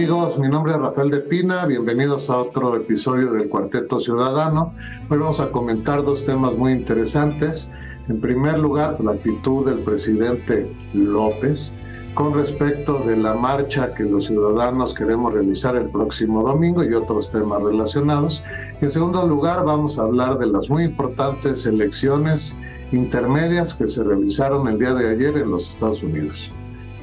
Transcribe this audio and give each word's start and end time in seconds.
amigos? 0.00 0.38
Mi 0.38 0.48
nombre 0.48 0.72
es 0.72 0.78
Rafael 0.78 1.10
de 1.10 1.20
Pina, 1.20 1.66
bienvenidos 1.66 2.30
a 2.30 2.38
otro 2.38 2.74
episodio 2.74 3.32
del 3.32 3.50
Cuarteto 3.50 4.00
Ciudadano. 4.00 4.72
Hoy 5.10 5.18
vamos 5.18 5.40
a 5.40 5.50
comentar 5.50 6.02
dos 6.02 6.24
temas 6.24 6.56
muy 6.56 6.72
interesantes. 6.72 7.68
En 8.08 8.18
primer 8.18 8.58
lugar, 8.58 8.98
la 9.04 9.10
actitud 9.10 9.66
del 9.66 9.80
presidente 9.80 10.74
López 10.94 11.70
con 12.14 12.32
respecto 12.32 13.00
de 13.00 13.14
la 13.14 13.34
marcha 13.34 13.92
que 13.92 14.04
los 14.04 14.28
ciudadanos 14.28 14.94
queremos 14.94 15.34
realizar 15.34 15.76
el 15.76 15.90
próximo 15.90 16.44
domingo 16.44 16.82
y 16.82 16.94
otros 16.94 17.30
temas 17.30 17.62
relacionados. 17.62 18.42
En 18.80 18.88
segundo 18.88 19.26
lugar, 19.26 19.66
vamos 19.66 19.98
a 19.98 20.02
hablar 20.04 20.38
de 20.38 20.46
las 20.46 20.70
muy 20.70 20.84
importantes 20.84 21.66
elecciones 21.66 22.56
intermedias 22.90 23.74
que 23.74 23.86
se 23.86 24.02
realizaron 24.02 24.66
el 24.66 24.78
día 24.78 24.94
de 24.94 25.10
ayer 25.10 25.36
en 25.36 25.50
los 25.50 25.68
Estados 25.68 26.02
Unidos. 26.02 26.50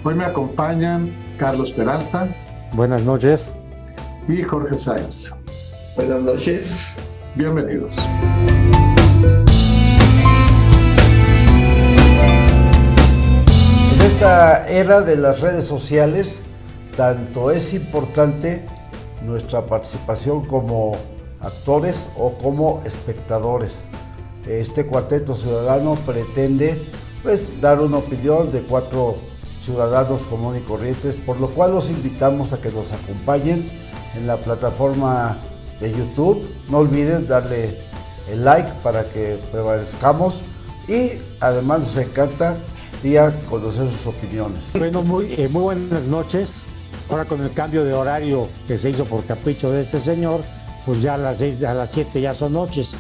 Hoy 0.04 0.16
me 0.16 0.26
acompañan 0.26 1.12
Carlos 1.38 1.70
Peralta. 1.70 2.36
Buenas 2.74 3.04
noches. 3.04 3.50
Y 4.28 4.44
Jorge 4.44 4.78
Sáenz. 4.78 5.32
Buenas 5.96 6.22
noches. 6.22 6.88
Bienvenidos. 7.36 7.96
En 13.94 14.02
esta 14.02 14.68
era 14.68 15.02
de 15.02 15.16
las 15.16 15.40
redes 15.40 15.66
sociales, 15.66 16.42
tanto 16.96 17.52
es 17.52 17.74
importante 17.74 18.66
nuestra 19.24 19.66
participación 19.66 20.46
como 20.46 20.98
actores 21.40 22.08
o 22.18 22.34
como 22.34 22.82
espectadores. 22.86 23.78
Este 24.46 24.86
cuarteto 24.86 25.36
ciudadano 25.36 25.96
pretende 26.06 26.90
pues, 27.24 27.50
dar 27.62 27.80
una 27.81 27.98
opinión 27.98 28.52
de 28.52 28.62
cuatro 28.62 29.16
ciudadanos 29.68 30.22
comunes 30.28 30.62
y 30.62 30.66
corrientes, 30.66 31.18
por 31.18 31.40
lo 31.42 31.50
cual 31.50 31.72
los 31.72 31.90
invitamos 31.90 32.54
a 32.54 32.62
que 32.62 32.72
nos 32.72 32.94
acompañen 32.94 33.70
en 34.16 34.26
la 34.26 34.38
plataforma 34.38 35.38
de 35.82 35.92
YouTube. 35.92 36.48
No 36.70 36.78
olviden 36.78 37.28
darle 37.28 37.78
el 38.32 38.46
like 38.46 38.72
para 38.82 39.09
que 39.09 39.38
prevalezcamos 39.52 40.42
y 40.88 41.20
además 41.42 41.82
nos 41.82 41.98
encanta 41.98 42.56
día 43.04 43.30
conocer 43.50 43.90
sus 43.90 44.08
opiniones. 44.08 44.64
Bueno, 44.74 45.02
muy, 45.02 45.34
eh, 45.34 45.50
muy 45.52 45.64
buenas 45.64 46.06
noches. 46.06 46.64
Ahora 47.09 47.26
con 47.26 47.44
el 47.44 47.52
cambio 47.54 47.84
de 47.84 47.94
horario 47.94 48.48
que 48.70 48.80
se 48.80 48.90
hizo 48.90 49.04
por 49.04 49.26
capricho 49.26 49.70
de 49.70 49.81
este 49.81 50.00
señor, 50.00 50.42
pues 50.86 51.02
ya 51.02 51.16
a 51.16 51.18
las 51.18 51.40
seis, 51.40 51.62
a 51.64 51.74
las 51.74 51.92
7 51.92 52.22
ya 52.22 52.34
son 52.34 52.54
noches. 52.54 52.92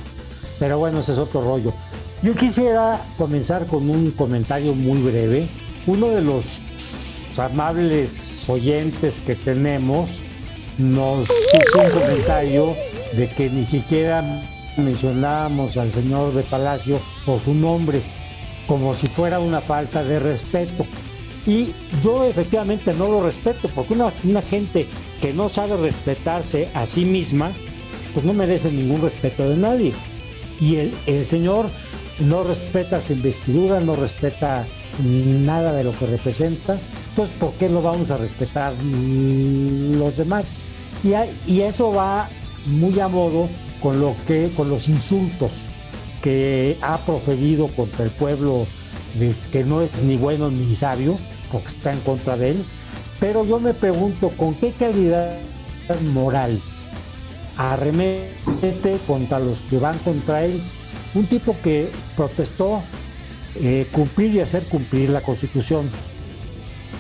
Pero 0.59 0.79
bueno, 0.79 0.99
ese 0.99 1.13
es 1.13 1.17
otro 1.17 1.41
rollo. 1.41 1.71
Yo 2.21 2.35
quisiera 2.35 3.05
comenzar 3.17 3.67
con 3.67 3.89
un 3.89 4.11
comentario 4.11 4.73
muy 4.73 5.01
breve 5.01 5.49
uno 5.87 6.09
de 6.09 6.21
los 6.21 6.45
amables 7.37 8.47
oyentes 8.49 9.15
que 9.25 9.35
tenemos 9.35 10.09
nos 10.77 11.23
hizo 11.23 11.79
un 11.79 11.91
comentario 11.91 12.75
de 13.13 13.29
que 13.29 13.49
ni 13.49 13.65
siquiera 13.65 14.43
mencionábamos 14.75 15.77
al 15.77 15.93
señor 15.93 16.33
de 16.33 16.43
Palacio 16.43 16.99
por 17.25 17.41
su 17.41 17.53
nombre, 17.53 18.01
como 18.67 18.93
si 18.93 19.07
fuera 19.07 19.39
una 19.39 19.61
falta 19.61 20.03
de 20.03 20.19
respeto. 20.19 20.85
Y 21.45 21.73
yo 22.03 22.25
efectivamente 22.25 22.93
no 22.93 23.07
lo 23.07 23.23
respeto, 23.23 23.69
porque 23.73 23.93
una, 23.93 24.41
gente 24.41 24.85
que 25.21 25.33
no 25.33 25.47
sabe 25.47 25.77
respetarse 25.77 26.67
a 26.73 26.85
sí 26.85 27.05
misma, 27.05 27.53
pues 28.13 28.25
no 28.25 28.33
merece 28.33 28.69
ningún 28.69 29.01
respeto 29.01 29.49
de 29.49 29.55
nadie. 29.55 29.93
Y 30.59 30.75
el, 30.75 30.93
el 31.05 31.25
señor 31.25 31.69
no 32.19 32.43
respeta 32.43 33.01
su 33.01 33.13
investidura, 33.13 33.79
no 33.79 33.95
respeta 33.95 34.67
nada 35.03 35.73
de 35.73 35.83
lo 35.83 35.91
que 35.91 36.05
representa, 36.05 36.77
pues 37.15 37.29
¿por 37.39 37.53
qué 37.53 37.69
no 37.69 37.81
vamos 37.81 38.09
a 38.09 38.17
respetar 38.17 38.73
los 38.83 40.15
demás? 40.17 40.49
Y, 41.03 41.13
y 41.51 41.61
eso 41.61 41.91
va 41.91 42.29
muy 42.65 42.99
a 42.99 43.07
modo 43.07 43.49
con 43.81 43.99
lo 43.99 44.15
que, 44.25 44.49
con 44.55 44.69
los 44.69 44.87
insultos 44.87 45.51
que 46.21 46.77
ha 46.81 46.97
proferido 46.99 47.67
contra 47.67 48.05
el 48.05 48.11
pueblo 48.11 48.65
de, 49.19 49.35
que 49.51 49.63
no 49.63 49.81
es 49.81 50.01
ni 50.03 50.17
bueno 50.17 50.49
ni 50.49 50.75
sabio, 50.75 51.17
porque 51.51 51.67
está 51.67 51.93
en 51.93 51.99
contra 52.01 52.37
de 52.37 52.51
él. 52.51 52.65
Pero 53.19 53.45
yo 53.45 53.59
me 53.59 53.73
pregunto, 53.73 54.29
¿con 54.29 54.55
qué 54.55 54.71
calidad 54.71 55.37
moral 56.13 56.59
arremete 57.57 58.99
contra 59.07 59.39
los 59.39 59.57
que 59.69 59.77
van 59.77 59.97
contra 59.99 60.43
él? 60.43 60.61
Un 61.15 61.25
tipo 61.27 61.55
que 61.63 61.89
protestó 62.15 62.81
eh, 63.61 63.87
cumplir 63.91 64.35
y 64.35 64.39
hacer 64.41 64.63
cumplir 64.63 65.09
la 65.09 65.21
Constitución. 65.21 65.89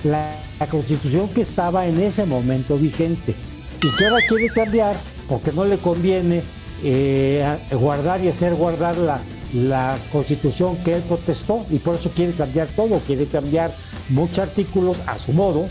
La, 0.03 0.35
Constitución 0.71 1.29
que 1.29 1.41
estaba 1.41 1.85
en 1.85 1.99
ese 1.99 2.25
momento 2.25 2.77
vigente 2.77 3.35
y 3.83 3.95
que 3.95 4.05
ahora 4.05 4.25
quiere 4.27 4.49
cambiar 4.49 4.95
porque 5.29 5.51
no 5.51 5.65
le 5.65 5.77
conviene 5.77 6.41
eh, 6.83 7.57
guardar 7.71 8.23
y 8.23 8.29
hacer 8.29 8.55
guardar 8.55 8.97
la, 8.97 9.19
la 9.53 9.97
Constitución 10.11 10.77
que 10.77 10.95
él 10.95 11.03
protestó 11.03 11.65
y 11.69 11.77
por 11.77 11.95
eso 11.95 12.09
quiere 12.09 12.33
cambiar 12.33 12.67
todo, 12.69 12.99
quiere 12.99 13.27
cambiar 13.27 13.71
muchos 14.09 14.39
artículos 14.39 14.97
a 15.05 15.17
su 15.17 15.31
modo 15.31 15.67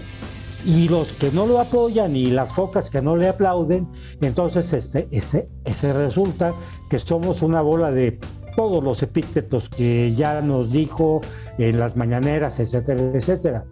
y 0.65 0.89
los 0.89 1.09
que 1.13 1.31
no 1.31 1.47
lo 1.47 1.61
apoyan 1.61 2.17
y 2.17 2.27
las 2.27 2.53
focas 2.53 2.91
que 2.91 3.01
no 3.01 3.17
le 3.17 3.29
aplauden, 3.29 3.89
entonces 4.21 4.73
este, 4.73 5.07
este, 5.13 5.49
este 5.65 5.93
resulta 5.93 6.55
que 6.91 6.99
somos 6.99 7.43
una 7.43 7.61
bola 7.61 7.93
de 7.93 8.19
todos 8.57 8.83
los 8.83 9.03
epítetos 9.03 9.69
que 9.69 10.15
ya 10.17 10.41
nos 10.41 10.73
dijo 10.73 11.21
en 11.59 11.79
las 11.79 11.95
mañaneras, 11.97 12.59
etcétera, 12.59 13.01
etcétera. 13.15 13.65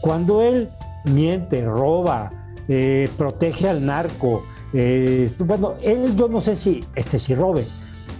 Cuando 0.00 0.42
él 0.42 0.70
miente, 1.04 1.64
roba, 1.64 2.32
eh, 2.68 3.08
protege 3.16 3.68
al 3.68 3.84
narco, 3.84 4.42
eh, 4.72 5.30
bueno, 5.38 5.74
él 5.82 6.16
yo 6.16 6.28
no 6.28 6.40
sé 6.40 6.56
si, 6.56 6.84
este 6.96 7.18
si 7.18 7.34
robe, 7.34 7.66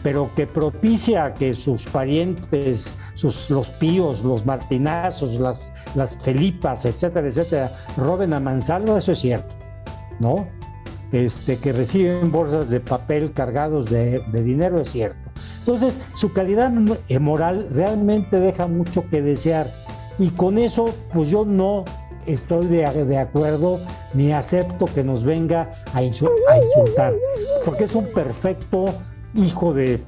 pero 0.03 0.31
que 0.35 0.47
propicia 0.47 1.35
que 1.35 1.55
sus 1.55 1.85
parientes, 1.87 2.93
sus, 3.15 3.49
los 3.51 3.69
píos, 3.71 4.23
los 4.23 4.45
martinazos, 4.45 5.35
las, 5.41 5.73
las 5.95 6.17
felipas, 6.19 6.85
etcétera, 6.85 7.29
etcétera, 7.29 7.73
roben 7.97 8.33
a 8.35 8.41
mansalva, 8.41 8.99
eso 8.99 9.13
es 9.13 9.21
cierto, 9.21 9.55
¿no? 10.19 10.47
Este, 11.13 11.57
que 11.57 11.73
reciben 11.73 12.31
bolsas 12.31 12.71
de 12.71 12.79
papel 12.79 13.33
cargados 13.33 13.91
de, 13.91 14.23
de 14.33 14.43
dinero, 14.45 14.81
es 14.81 14.91
cierto 14.91 15.20
entonces, 15.60 15.94
su 16.15 16.32
calidad 16.32 16.71
moral 17.21 17.69
realmente 17.71 18.41
deja 18.41 18.66
mucho 18.66 19.04
que 19.10 19.22
desear. 19.22 19.71
Y 20.19 20.31
con 20.31 20.59
eso, 20.59 20.94
pues 21.12 21.28
yo 21.28 21.44
no 21.44 21.84
estoy 22.26 22.66
de, 22.66 23.19
acuerdo 23.19 23.81
ni 24.15 24.32
acepto 24.32 24.87
que 24.87 25.04
nos 25.04 25.25
venga 25.25 25.82
a, 25.93 26.03
insultar, 26.03 27.15
porque 27.65 27.84
es 27.84 27.94
un 27.94 28.06
perfecto 28.12 28.87
hijo 29.34 29.72
de 29.72 30.03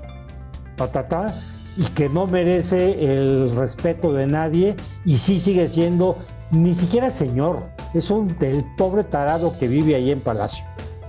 patata 0.77 1.35
y 1.77 1.85
que 1.85 2.09
no 2.09 2.27
merece 2.27 3.05
el 3.05 3.55
respeto 3.57 4.13
de 4.13 4.27
nadie 4.27 4.77
y 5.05 5.19
sí 5.19 5.41
sigue 5.41 5.69
siendo 5.69 6.19
ni 6.51 6.75
siquiera 6.75 7.11
señor, 7.11 7.63
es 7.95 8.11
un 8.11 8.37
del 8.39 8.65
pobre 8.77 9.05
tarado 9.05 9.57
que 9.59 9.69
vive 9.69 9.95
ahí 9.95 10.11
en 10.11 10.21
Palacio. 10.21 10.65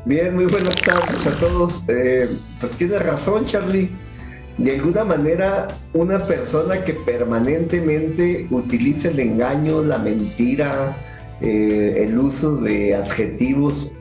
Bien, 0.05 0.33
muy 0.35 0.45
buenas 0.45 0.75
tardes 0.81 1.27
a 1.27 1.31
todos. 1.39 1.83
Eh, 1.87 2.29
pues 2.59 2.73
tiene 2.73 2.99
razón, 2.99 3.45
Charlie 3.45 3.91
de 4.57 4.75
alguna 4.75 5.03
manera 5.03 5.67
una 5.93 6.25
persona 6.25 6.83
que 6.83 6.93
permanentemente 6.93 8.47
utiliza 8.51 9.09
el 9.09 9.19
engaño, 9.19 9.83
la 9.83 9.97
mentira, 9.97 10.95
eh, 11.41 12.05
el 12.07 12.17
uso 12.17 12.57
de 12.57 12.95
adjetivos 12.95 13.91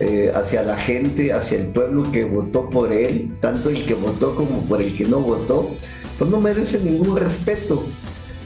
eh, 0.00 0.30
hacia 0.34 0.62
la 0.62 0.76
gente, 0.76 1.32
hacia 1.32 1.58
el 1.58 1.68
pueblo 1.68 2.10
que 2.12 2.24
votó 2.24 2.68
por 2.68 2.92
él, 2.92 3.36
tanto 3.40 3.70
el 3.70 3.84
que 3.86 3.94
votó 3.94 4.36
como 4.36 4.62
por 4.66 4.82
el 4.82 4.96
que 4.96 5.04
no 5.04 5.20
votó, 5.20 5.70
pues 6.18 6.30
no 6.30 6.40
merece 6.40 6.78
ningún 6.78 7.16
respeto. 7.16 7.84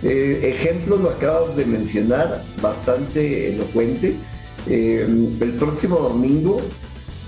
Eh, 0.03 0.55
ejemplo 0.55 0.97
lo 0.97 1.11
acabas 1.11 1.57
de 1.57 1.65
mencionar, 1.65 2.45
bastante 2.61 3.53
elocuente. 3.53 4.17
el 4.69 5.57
próximo 5.59 5.97
domingo 5.97 6.59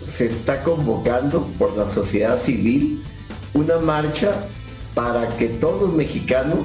se 0.06 0.26
está 0.26 0.62
convocando 0.62 1.48
por 1.58 1.76
la 1.76 1.88
sociedad 1.88 2.38
civil 2.38 3.02
una 3.54 3.78
marcha 3.78 4.32
para 4.94 5.28
que 5.36 5.48
todos 5.48 5.82
los 5.82 5.92
mexicanos 5.92 6.60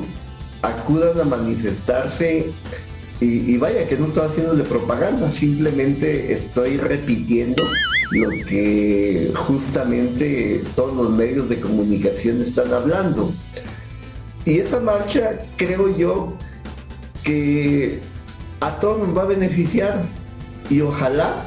acudan 0.62 1.20
a 1.20 1.24
manifestarse 1.24 2.52
y, 3.22 3.58
vaya 3.58 3.86
que 3.88 3.98
no 3.98 4.08
estoy 4.08 4.28
haciéndole 4.28 4.64
propaganda, 4.64 5.30
simplemente 5.30 6.32
estoy 6.32 6.78
repitiendo 6.78 7.62
lo 8.12 8.30
que 8.48 9.32
justamente 9.36 10.64
todos 10.74 10.96
los 10.96 11.10
medios 11.10 11.50
de 11.50 11.60
comunicación 11.60 12.42
están 12.42 12.74
hablando. 12.74 13.34
Y 14.46 14.60
esa 14.60 14.80
marcha 14.80 15.38
creo 15.58 15.96
yo 15.98 16.34
que 17.24 18.00
a 18.62 18.80
todos 18.80 19.00
nos 19.00 19.18
va 19.18 19.24
a 19.24 19.26
beneficiar 19.26 20.06
y 20.70 20.80
ojalá 20.80 21.44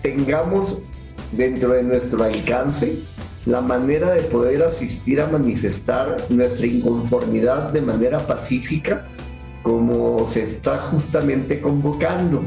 tengamos 0.00 0.78
dentro 1.32 1.72
de 1.74 1.82
nuestro 1.82 2.24
alcance 2.24 2.98
la 3.46 3.60
manera 3.60 4.12
de 4.12 4.22
poder 4.22 4.62
asistir 4.62 5.20
a 5.20 5.26
manifestar 5.26 6.16
nuestra 6.28 6.66
inconformidad 6.66 7.72
de 7.72 7.82
manera 7.82 8.20
pacífica 8.20 9.06
como 9.62 10.26
se 10.26 10.42
está 10.42 10.78
justamente 10.78 11.60
convocando. 11.60 12.44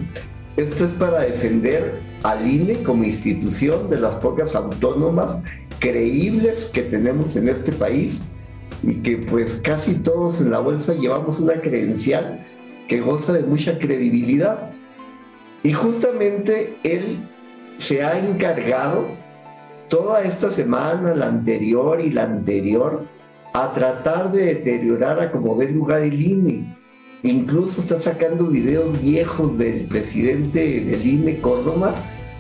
Esto 0.57 0.86
es 0.86 0.92
para 0.94 1.21
defender 1.21 2.00
al 2.24 2.50
INE 2.50 2.83
como 2.83 3.03
institución 3.03 3.89
de 3.89 4.00
las 4.00 4.15
pocas 4.15 4.56
autónomas 4.56 5.42
creíbles 5.80 6.69
que 6.74 6.81
tenemos 6.81 7.36
en 7.36 7.50
este 7.50 7.71
país 7.71 8.24
y 8.83 8.95
que 8.95 9.18
pues 9.18 9.59
casi 9.63 9.95
todos 9.95 10.39
en 10.41 10.51
la 10.51 10.59
bolsa 10.59 10.94
llevamos 10.94 11.39
una 11.39 11.62
credencial 11.62 12.45
que 12.88 13.01
goza 13.01 13.33
de 13.33 13.44
mucha 13.44 13.80
credibilidad. 13.80 14.71
Y 15.63 15.74
justamente 15.74 16.77
él 16.83 17.27
se 17.77 18.03
ha 18.03 18.19
encargado 18.19 19.07
toda 19.90 20.24
esta 20.24 20.52
semana, 20.52 21.16
la 21.16 21.28
anterior 21.28 22.00
y 22.02 22.12
la 22.12 22.24
anterior, 22.24 23.04
a 23.54 23.72
tratar 23.72 24.32
de 24.32 24.46
deteriorar 24.46 25.20
a 25.20 25.32
como 25.32 25.56
dé 25.58 25.70
lugar 25.70 26.02
el 26.02 26.22
INE. 26.22 26.76
Incluso 27.24 27.82
está 27.82 27.98
sacando 27.98 28.48
videos 28.48 29.02
viejos 29.02 29.58
del 29.58 29.88
presidente 29.88 30.82
del 30.82 31.08
INE 31.08 31.40
Córdoba, 31.40 31.96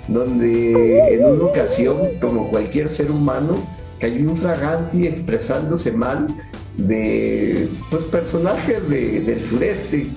donde 0.07 0.99
en 1.13 1.25
una 1.25 1.45
ocasión, 1.45 1.97
como 2.21 2.49
cualquier 2.49 2.89
ser 2.89 3.09
humano, 3.09 3.65
cayó 3.99 4.29
un 4.29 4.37
fraganti 4.37 5.07
expresándose 5.07 5.91
mal 5.91 6.27
de 6.77 7.69
pues, 7.89 8.03
personajes 8.03 8.87
del 8.89 9.45
sureste. 9.45 10.07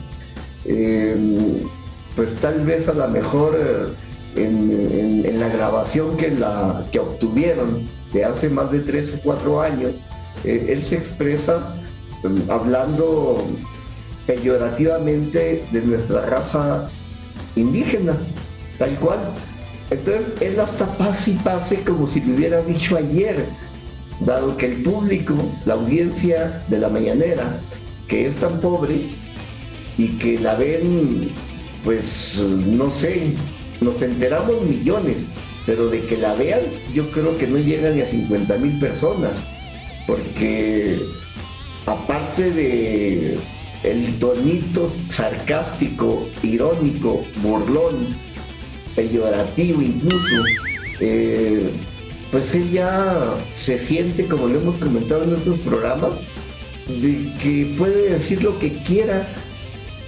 Em, 0.64 1.62
pues 2.16 2.34
tal 2.34 2.64
vez 2.66 2.88
a 2.88 2.94
lo 2.94 3.08
mejor 3.08 3.94
en, 4.36 5.38
la 5.38 5.48
grabación 5.48 6.16
que, 6.16 6.30
la, 6.30 6.86
que 6.90 6.98
obtuvieron 6.98 7.88
de 8.12 8.24
hace 8.24 8.48
más 8.48 8.70
de 8.72 8.80
tres 8.80 9.14
o 9.14 9.20
cuatro 9.22 9.60
años, 9.60 9.96
eh, 10.44 10.66
él 10.70 10.84
se 10.84 10.96
expresa 10.96 11.74
em, 12.24 12.50
hablando 12.50 13.46
peyorativamente 14.26 15.64
de 15.70 15.82
nuestra 15.82 16.26
raza 16.26 16.86
indígena, 17.56 18.16
tal 18.78 18.94
cual. 18.96 19.18
Entonces 19.90 20.34
él 20.40 20.60
hasta 20.60 20.86
pase 20.86 21.32
y 21.32 21.34
pase 21.34 21.82
como 21.82 22.06
si 22.06 22.20
lo 22.20 22.34
hubiera 22.34 22.60
dicho 22.62 22.96
ayer, 22.96 23.46
dado 24.20 24.56
que 24.56 24.66
el 24.66 24.82
público, 24.82 25.34
la 25.64 25.74
audiencia 25.74 26.62
de 26.68 26.78
la 26.78 26.88
mañanera, 26.88 27.60
que 28.06 28.26
es 28.26 28.36
tan 28.36 28.60
pobre 28.60 28.96
y 29.96 30.08
que 30.18 30.38
la 30.38 30.54
ven, 30.54 31.32
pues 31.84 32.38
no 32.38 32.90
sé, 32.90 33.34
nos 33.80 34.02
enteramos 34.02 34.62
millones, 34.62 35.16
pero 35.66 35.88
de 35.88 36.04
que 36.06 36.16
la 36.16 36.34
vean 36.34 36.60
yo 36.92 37.10
creo 37.10 37.36
que 37.36 37.46
no 37.46 37.58
llega 37.58 37.90
ni 37.90 38.00
a 38.00 38.06
50 38.06 38.56
mil 38.58 38.78
personas, 38.78 39.38
porque 40.06 40.98
aparte 41.86 42.50
de 42.50 43.38
el 43.82 44.18
tonito 44.18 44.90
sarcástico, 45.08 46.28
irónico, 46.42 47.24
burlón, 47.42 48.16
peyorativo 48.96 49.82
incluso, 49.82 50.44
eh, 51.00 51.70
pues 52.30 52.54
él 52.54 52.70
ya 52.70 53.36
se 53.54 53.78
siente, 53.78 54.26
como 54.26 54.48
lo 54.48 54.60
hemos 54.60 54.76
comentado 54.76 55.24
en 55.24 55.34
otros 55.34 55.58
programas, 55.60 56.14
de 56.88 57.32
que 57.40 57.74
puede 57.78 58.10
decir 58.10 58.42
lo 58.42 58.58
que 58.58 58.82
quiera 58.82 59.28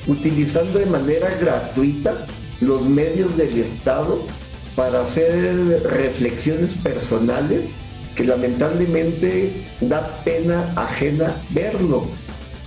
utilizando 0.06 0.78
de 0.78 0.86
manera 0.86 1.36
gratuita 1.38 2.26
los 2.60 2.82
medios 2.82 3.36
del 3.36 3.58
Estado 3.58 4.24
para 4.76 5.02
hacer 5.02 5.82
reflexiones 5.84 6.74
personales 6.76 7.66
que 8.14 8.24
lamentablemente 8.24 9.66
da 9.80 10.22
pena 10.24 10.72
ajena 10.76 11.34
verlo. 11.50 12.06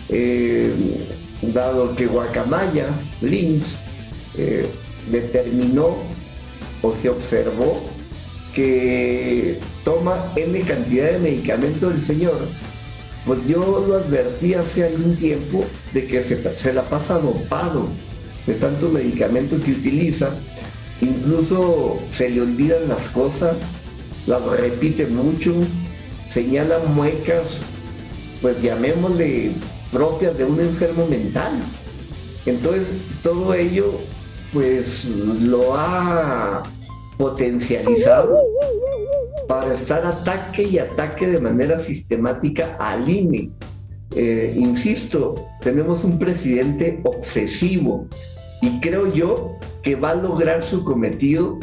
Eh, 0.09 0.71
dado 1.41 1.95
que 1.95 2.05
Guacamaya, 2.05 2.87
Lynch, 3.21 3.65
eh, 4.37 4.67
determinó 5.11 5.97
o 6.81 6.93
se 6.93 7.09
observó 7.09 7.83
que 8.53 9.59
toma 9.83 10.31
N 10.35 10.59
cantidad 10.61 11.11
de 11.11 11.19
medicamento 11.19 11.89
del 11.89 12.01
señor, 12.01 12.37
pues 13.25 13.45
yo 13.47 13.85
lo 13.87 13.95
advertí 13.95 14.53
hace 14.53 14.85
algún 14.85 15.15
tiempo 15.15 15.65
de 15.93 16.05
que 16.05 16.23
se, 16.23 16.57
se 16.57 16.73
la 16.73 16.83
pasa 16.83 17.17
dopado 17.19 17.87
de 18.45 18.55
tanto 18.55 18.89
medicamento 18.89 19.59
que 19.59 19.71
utiliza, 19.71 20.31
incluso 21.01 21.99
se 22.09 22.29
le 22.29 22.41
olvidan 22.41 22.87
las 22.87 23.09
cosas, 23.09 23.55
las 24.27 24.43
repite 24.43 25.07
mucho, 25.07 25.55
señala 26.25 26.79
muecas, 26.79 27.59
pues 28.41 28.61
llamémosle 28.61 29.53
propias 29.91 30.37
de 30.37 30.45
un 30.45 30.59
enfermo 30.59 31.05
mental. 31.07 31.61
Entonces, 32.45 32.97
todo 33.21 33.53
ello, 33.53 33.99
pues 34.51 35.05
lo 35.05 35.75
ha 35.75 36.63
potencializado 37.17 38.37
para 39.47 39.73
estar 39.73 40.05
ataque 40.05 40.63
y 40.63 40.77
ataque 40.77 41.27
de 41.27 41.39
manera 41.39 41.79
sistemática 41.79 42.75
al 42.79 43.09
INE. 43.09 43.51
Eh, 44.15 44.53
insisto, 44.55 45.35
tenemos 45.61 46.03
un 46.03 46.19
presidente 46.19 46.99
obsesivo 47.03 48.07
y 48.63 48.79
creo 48.79 49.13
yo 49.13 49.57
que 49.81 49.95
va 49.95 50.11
a 50.11 50.15
lograr 50.15 50.63
su 50.63 50.85
cometido 50.85 51.59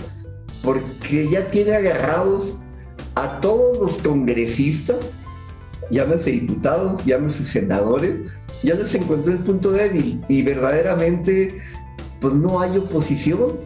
porque 0.63 1.31
ya 1.31 1.51
tiene 1.51 1.75
agarrados 1.75 2.61
a 3.15 3.41
todos 3.41 3.79
los 3.79 3.93
congresistas, 4.07 4.99
llámese 5.91 6.33
diputados, 6.33 7.03
llámese 7.07 7.45
senadores, 7.45 8.31
ya 8.63 8.75
les 8.75 8.95
encontró 8.95 9.33
el 9.33 9.39
punto 9.39 9.73
débil 9.73 10.23
y 10.29 10.43
verdaderamente 10.43 11.63
pues 12.21 12.35
no 12.35 12.61
hay 12.61 12.77
oposición. 12.77 13.61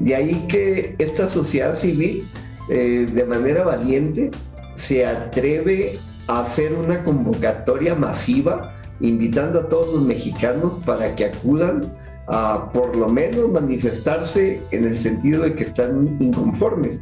De 0.00 0.16
ahí 0.16 0.44
que 0.48 0.96
esta 0.98 1.28
sociedad 1.28 1.76
civil, 1.76 2.26
eh, 2.68 3.08
de 3.14 3.24
manera 3.26 3.64
valiente, 3.64 4.32
se 4.74 5.06
atreve 5.06 6.00
a 6.26 6.40
hacer 6.40 6.72
una 6.72 7.04
convocatoria 7.04 7.94
masiva, 7.94 8.74
invitando 8.98 9.60
a 9.60 9.68
todos 9.68 9.94
los 9.94 10.02
mexicanos 10.02 10.78
para 10.84 11.14
que 11.14 11.26
acudan 11.26 11.92
a 12.26 12.70
por 12.72 12.96
lo 12.96 13.08
menos 13.08 13.50
manifestarse 13.50 14.62
en 14.70 14.84
el 14.84 14.98
sentido 14.98 15.42
de 15.42 15.54
que 15.54 15.64
están 15.64 16.16
inconformes, 16.20 17.00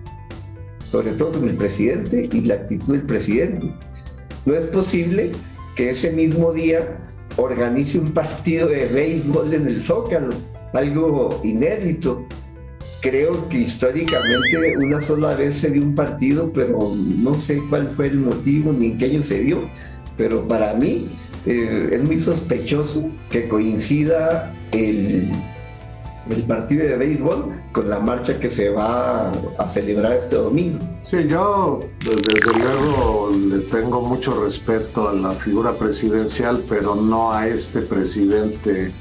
sobre 0.88 1.12
todo 1.12 1.32
con 1.32 1.48
el 1.48 1.56
presidente 1.56 2.28
y 2.32 2.40
la 2.42 2.54
actitud 2.54 2.94
del 2.94 3.02
presidente. 3.02 3.72
No 4.44 4.54
es 4.54 4.64
posible 4.66 5.32
que 5.76 5.90
ese 5.90 6.10
mismo 6.10 6.52
día 6.52 6.98
organice 7.36 7.98
un 7.98 8.12
partido 8.12 8.68
de 8.68 8.86
béisbol 8.86 9.54
en 9.54 9.66
el 9.68 9.82
Zócalo, 9.82 10.34
algo 10.72 11.40
inédito, 11.44 12.26
creo 13.00 13.48
que 13.48 13.58
históricamente 13.58 14.76
una 14.78 15.00
sola 15.00 15.34
vez 15.34 15.56
se 15.56 15.70
dio 15.70 15.82
un 15.82 15.94
partido, 15.94 16.52
pero 16.52 16.94
no 16.96 17.38
sé 17.38 17.60
cuál 17.68 17.92
fue 17.96 18.06
el 18.06 18.18
motivo 18.18 18.72
ni 18.72 18.86
en 18.86 18.98
qué 18.98 19.06
año 19.06 19.22
se 19.22 19.40
dio, 19.40 19.68
pero 20.16 20.46
para 20.46 20.74
mí 20.74 21.08
eh, 21.44 21.90
es 21.92 22.02
muy 22.02 22.18
sospechoso 22.20 23.10
que 23.28 23.48
coincida 23.48 24.54
el, 24.72 25.30
partido 26.46 26.86
de 26.86 26.96
béisbol 26.96 27.52
con 27.72 27.90
la 27.90 27.98
marcha 27.98 28.38
que 28.38 28.50
se 28.50 28.70
va 28.70 29.32
a 29.58 29.68
celebrar 29.68 30.14
este 30.14 30.36
domingo. 30.36 30.78
Sí, 31.04 31.16
yo 31.28 31.80
desde 31.98 32.58
luego 32.58 33.30
le 33.48 33.58
tengo 33.58 34.00
mucho 34.00 34.44
respeto 34.44 35.08
a 35.08 35.12
la 35.12 35.32
figura 35.32 35.72
presidencial, 35.72 36.64
pero 36.68 36.94
no 36.94 37.32
a 37.32 37.48
este 37.48 37.82
presidente 37.82 38.92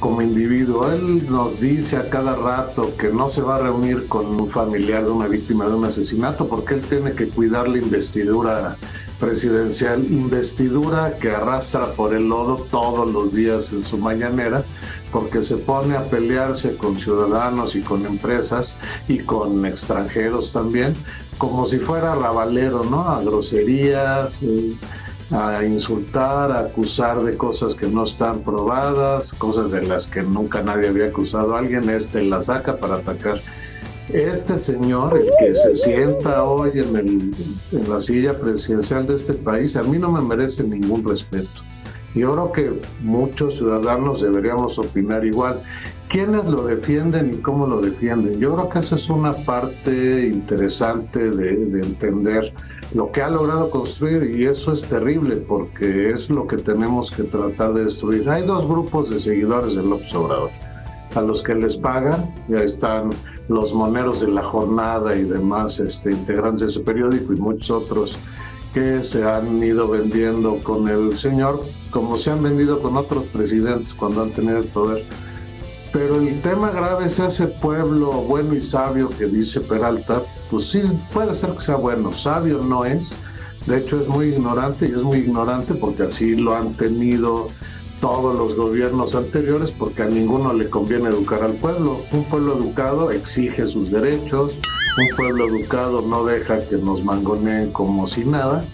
como 0.00 0.20
individuo. 0.20 0.92
Él 0.92 1.30
nos 1.30 1.60
dice 1.60 1.96
a 1.96 2.10
cada 2.10 2.34
rato 2.34 2.94
que 2.96 3.08
no 3.08 3.28
se 3.30 3.40
va 3.40 3.56
a 3.56 3.58
reunir 3.58 4.06
con 4.06 4.26
un 4.26 4.50
familiar 4.50 5.04
de 5.04 5.10
una 5.10 5.28
víctima 5.28 5.66
de 5.66 5.74
un 5.74 5.84
asesinato 5.84 6.46
porque 6.46 6.74
él 6.74 6.82
tiene 6.82 7.12
que 7.12 7.28
cuidar 7.28 7.68
la 7.68 7.78
investidura 7.78 8.76
presidencial, 9.18 10.04
investidura 10.10 11.16
que 11.18 11.30
arrastra 11.30 11.92
por 11.92 12.14
el 12.14 12.28
lodo 12.28 12.66
todos 12.70 13.10
los 13.10 13.32
días 13.32 13.72
en 13.72 13.84
su 13.84 13.96
mañanera, 13.96 14.64
porque 15.14 15.44
se 15.44 15.56
pone 15.58 15.96
a 15.96 16.04
pelearse 16.08 16.76
con 16.76 16.98
ciudadanos 16.98 17.76
y 17.76 17.82
con 17.82 18.04
empresas 18.04 18.76
y 19.06 19.20
con 19.20 19.64
extranjeros 19.64 20.52
también, 20.52 20.92
como 21.38 21.66
si 21.66 21.78
fuera 21.78 22.16
rabalero, 22.16 22.82
¿no? 22.82 23.08
A 23.08 23.22
groserías. 23.22 24.42
Eh, 24.42 24.76
a 25.30 25.64
insultar, 25.64 26.52
a 26.52 26.60
acusar 26.60 27.24
de 27.24 27.34
cosas 27.36 27.74
que 27.74 27.86
no 27.86 28.04
están 28.04 28.40
probadas, 28.40 29.32
cosas 29.32 29.70
de 29.70 29.82
las 29.82 30.06
que 30.06 30.22
nunca 30.22 30.62
nadie 30.62 30.88
había 30.88 31.06
acusado 31.06 31.56
a 31.56 31.60
alguien, 31.60 31.88
este 31.88 32.22
la 32.22 32.42
saca 32.42 32.76
para 32.76 32.96
atacar. 32.96 33.40
Este 34.10 34.58
señor, 34.58 35.18
el 35.18 35.30
que 35.40 35.54
se 35.54 35.76
sienta 35.76 36.44
hoy 36.44 36.72
en, 36.74 37.32
en 37.72 37.90
la 37.90 38.02
silla 38.02 38.38
presidencial 38.38 39.06
de 39.06 39.16
este 39.16 39.32
país, 39.32 39.76
a 39.76 39.82
mí 39.82 39.98
no 39.98 40.10
me 40.10 40.20
merece 40.20 40.62
ningún 40.62 41.02
respeto. 41.02 41.62
Yo 42.14 42.32
creo 42.32 42.52
que 42.52 42.80
muchos 43.02 43.56
ciudadanos 43.56 44.22
deberíamos 44.22 44.78
opinar 44.78 45.24
igual. 45.24 45.60
¿Quiénes 46.08 46.44
lo 46.44 46.64
defienden 46.64 47.34
y 47.34 47.36
cómo 47.38 47.66
lo 47.66 47.80
defienden? 47.80 48.38
Yo 48.38 48.54
creo 48.54 48.68
que 48.68 48.78
esa 48.78 48.94
es 48.94 49.08
una 49.10 49.32
parte 49.32 50.26
interesante 50.26 51.30
de, 51.30 51.56
de 51.56 51.80
entender 51.80 52.52
lo 52.94 53.10
que 53.10 53.22
ha 53.22 53.28
logrado 53.28 53.70
construir 53.70 54.36
y 54.36 54.46
eso 54.46 54.72
es 54.72 54.82
terrible 54.82 55.36
porque 55.36 56.10
es 56.10 56.30
lo 56.30 56.46
que 56.46 56.56
tenemos 56.58 57.10
que 57.10 57.24
tratar 57.24 57.74
de 57.74 57.84
destruir. 57.84 58.28
Hay 58.30 58.46
dos 58.46 58.66
grupos 58.68 59.10
de 59.10 59.20
seguidores 59.20 59.74
del 59.74 59.90
López 59.90 60.14
Obrador. 60.14 60.50
a 61.16 61.20
los 61.20 61.42
que 61.42 61.54
les 61.54 61.76
pagan, 61.76 62.32
ya 62.48 62.60
están 62.60 63.10
los 63.48 63.72
moneros 63.72 64.20
de 64.20 64.28
la 64.28 64.42
jornada 64.42 65.16
y 65.16 65.24
demás 65.24 65.78
este, 65.78 66.10
integrantes 66.10 66.60
de 66.60 66.66
ese 66.68 66.80
periódico 66.80 67.32
y 67.32 67.36
muchos 67.36 67.70
otros 67.70 68.16
que 68.74 69.04
se 69.04 69.22
han 69.22 69.62
ido 69.62 69.88
vendiendo 69.88 70.58
con 70.64 70.88
el 70.88 71.16
señor, 71.16 71.64
como 71.90 72.18
se 72.18 72.32
han 72.32 72.42
vendido 72.42 72.82
con 72.82 72.96
otros 72.96 73.24
presidentes 73.26 73.94
cuando 73.94 74.22
han 74.22 74.32
tenido 74.32 74.58
el 74.58 74.66
poder. 74.66 75.04
Pero 75.92 76.16
el 76.16 76.42
tema 76.42 76.70
grave 76.72 77.06
es 77.06 77.20
ese 77.20 77.46
pueblo 77.46 78.10
bueno 78.10 78.56
y 78.56 78.60
sabio 78.60 79.10
que 79.10 79.26
dice 79.26 79.60
Peralta, 79.60 80.22
pues 80.50 80.70
sí, 80.70 80.82
puede 81.12 81.32
ser 81.34 81.52
que 81.52 81.60
sea 81.60 81.76
bueno, 81.76 82.12
sabio 82.12 82.58
no 82.58 82.84
es, 82.84 83.12
de 83.66 83.78
hecho 83.78 84.00
es 84.00 84.08
muy 84.08 84.26
ignorante 84.26 84.88
y 84.88 84.90
es 84.90 85.02
muy 85.04 85.18
ignorante 85.18 85.72
porque 85.74 86.02
así 86.02 86.34
lo 86.34 86.56
han 86.56 86.74
tenido 86.74 87.48
todos 88.00 88.36
los 88.36 88.56
gobiernos 88.56 89.14
anteriores 89.14 89.70
porque 89.70 90.02
a 90.02 90.06
ninguno 90.06 90.52
le 90.52 90.68
conviene 90.68 91.10
educar 91.10 91.44
al 91.44 91.54
pueblo. 91.54 92.00
Un 92.10 92.24
pueblo 92.24 92.56
educado 92.58 93.12
exige 93.12 93.68
sus 93.68 93.92
derechos, 93.92 94.52
un 94.96 95.08
pueblo 95.16 95.48
educado 95.48 96.02
no 96.02 96.24
deja 96.24 96.66
que 96.68 96.76
nos 96.76 97.02
mangoneen 97.02 97.72
como 97.72 98.06
si 98.06 98.24
nada 98.24 98.64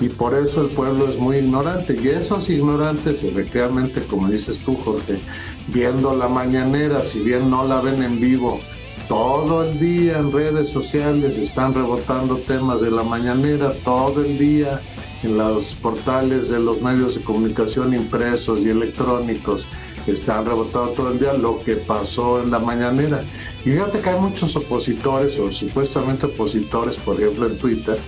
y 0.00 0.08
por 0.08 0.34
eso 0.34 0.62
el 0.62 0.68
pueblo 0.70 1.08
es 1.08 1.18
muy 1.18 1.38
ignorante 1.38 1.96
y 2.00 2.08
esos 2.08 2.50
ignorantes 2.50 3.22
efectivamente 3.22 4.02
como 4.04 4.28
dices 4.28 4.58
tú 4.58 4.76
Jorge 4.76 5.20
viendo 5.68 6.14
la 6.14 6.28
mañanera 6.28 7.02
si 7.02 7.20
bien 7.20 7.50
no 7.50 7.66
la 7.66 7.80
ven 7.80 8.02
en 8.02 8.20
vivo 8.20 8.60
todo 9.08 9.64
el 9.64 9.78
día 9.78 10.18
en 10.18 10.32
redes 10.32 10.70
sociales 10.70 11.36
están 11.38 11.72
rebotando 11.72 12.36
temas 12.38 12.80
de 12.80 12.90
la 12.90 13.02
mañanera 13.02 13.72
todo 13.84 14.22
el 14.22 14.38
día 14.38 14.80
en 15.22 15.36
los 15.36 15.74
portales 15.74 16.50
de 16.50 16.60
los 16.60 16.80
medios 16.82 17.14
de 17.14 17.22
comunicación 17.22 17.94
impresos 17.94 18.58
y 18.60 18.70
electrónicos 18.70 19.66
están 20.06 20.46
rebotando 20.46 20.90
todo 20.92 21.12
el 21.12 21.18
día 21.18 21.32
lo 21.34 21.62
que 21.62 21.74
pasó 21.76 22.42
en 22.42 22.50
la 22.50 22.58
mañanera. 22.58 23.22
Y 23.64 23.70
fíjate 23.70 24.00
que 24.00 24.10
hay 24.10 24.20
muchos 24.20 24.56
opositores 24.56 25.38
o 25.38 25.52
supuestamente 25.52 26.26
opositores, 26.26 26.96
por 26.96 27.20
ejemplo 27.20 27.46
en 27.46 27.58
Twitter 27.58 27.98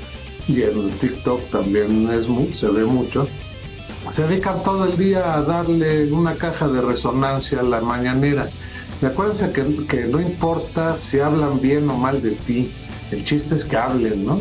y 0.49 0.63
en 0.63 0.91
TikTok 0.99 1.51
también 1.51 2.11
es 2.11 2.27
se 2.59 2.69
ve 2.69 2.85
mucho, 2.85 3.29
se 4.11 4.27
dedican 4.27 4.63
todo 4.63 4.87
el 4.87 4.97
día 4.97 5.35
a 5.35 5.43
darle 5.43 6.11
una 6.13 6.35
caja 6.37 6.67
de 6.69 6.81
resonancia 6.81 7.61
a 7.61 7.63
la 7.63 7.81
mañanera. 7.81 8.49
Y 9.01 9.07
acuérdense 9.07 9.53
que, 9.53 9.87
que 9.87 10.07
no 10.07 10.21
importa 10.21 10.97
si 10.99 11.21
hablan 11.21 11.61
bien 11.61 11.89
o 11.91 11.97
mal 11.97 12.23
de 12.23 12.33
ti, 12.33 12.73
el 13.11 13.25
chiste 13.25 13.57
es 13.57 13.65
que 13.65 13.77
hablen, 13.77 14.25
¿no? 14.25 14.41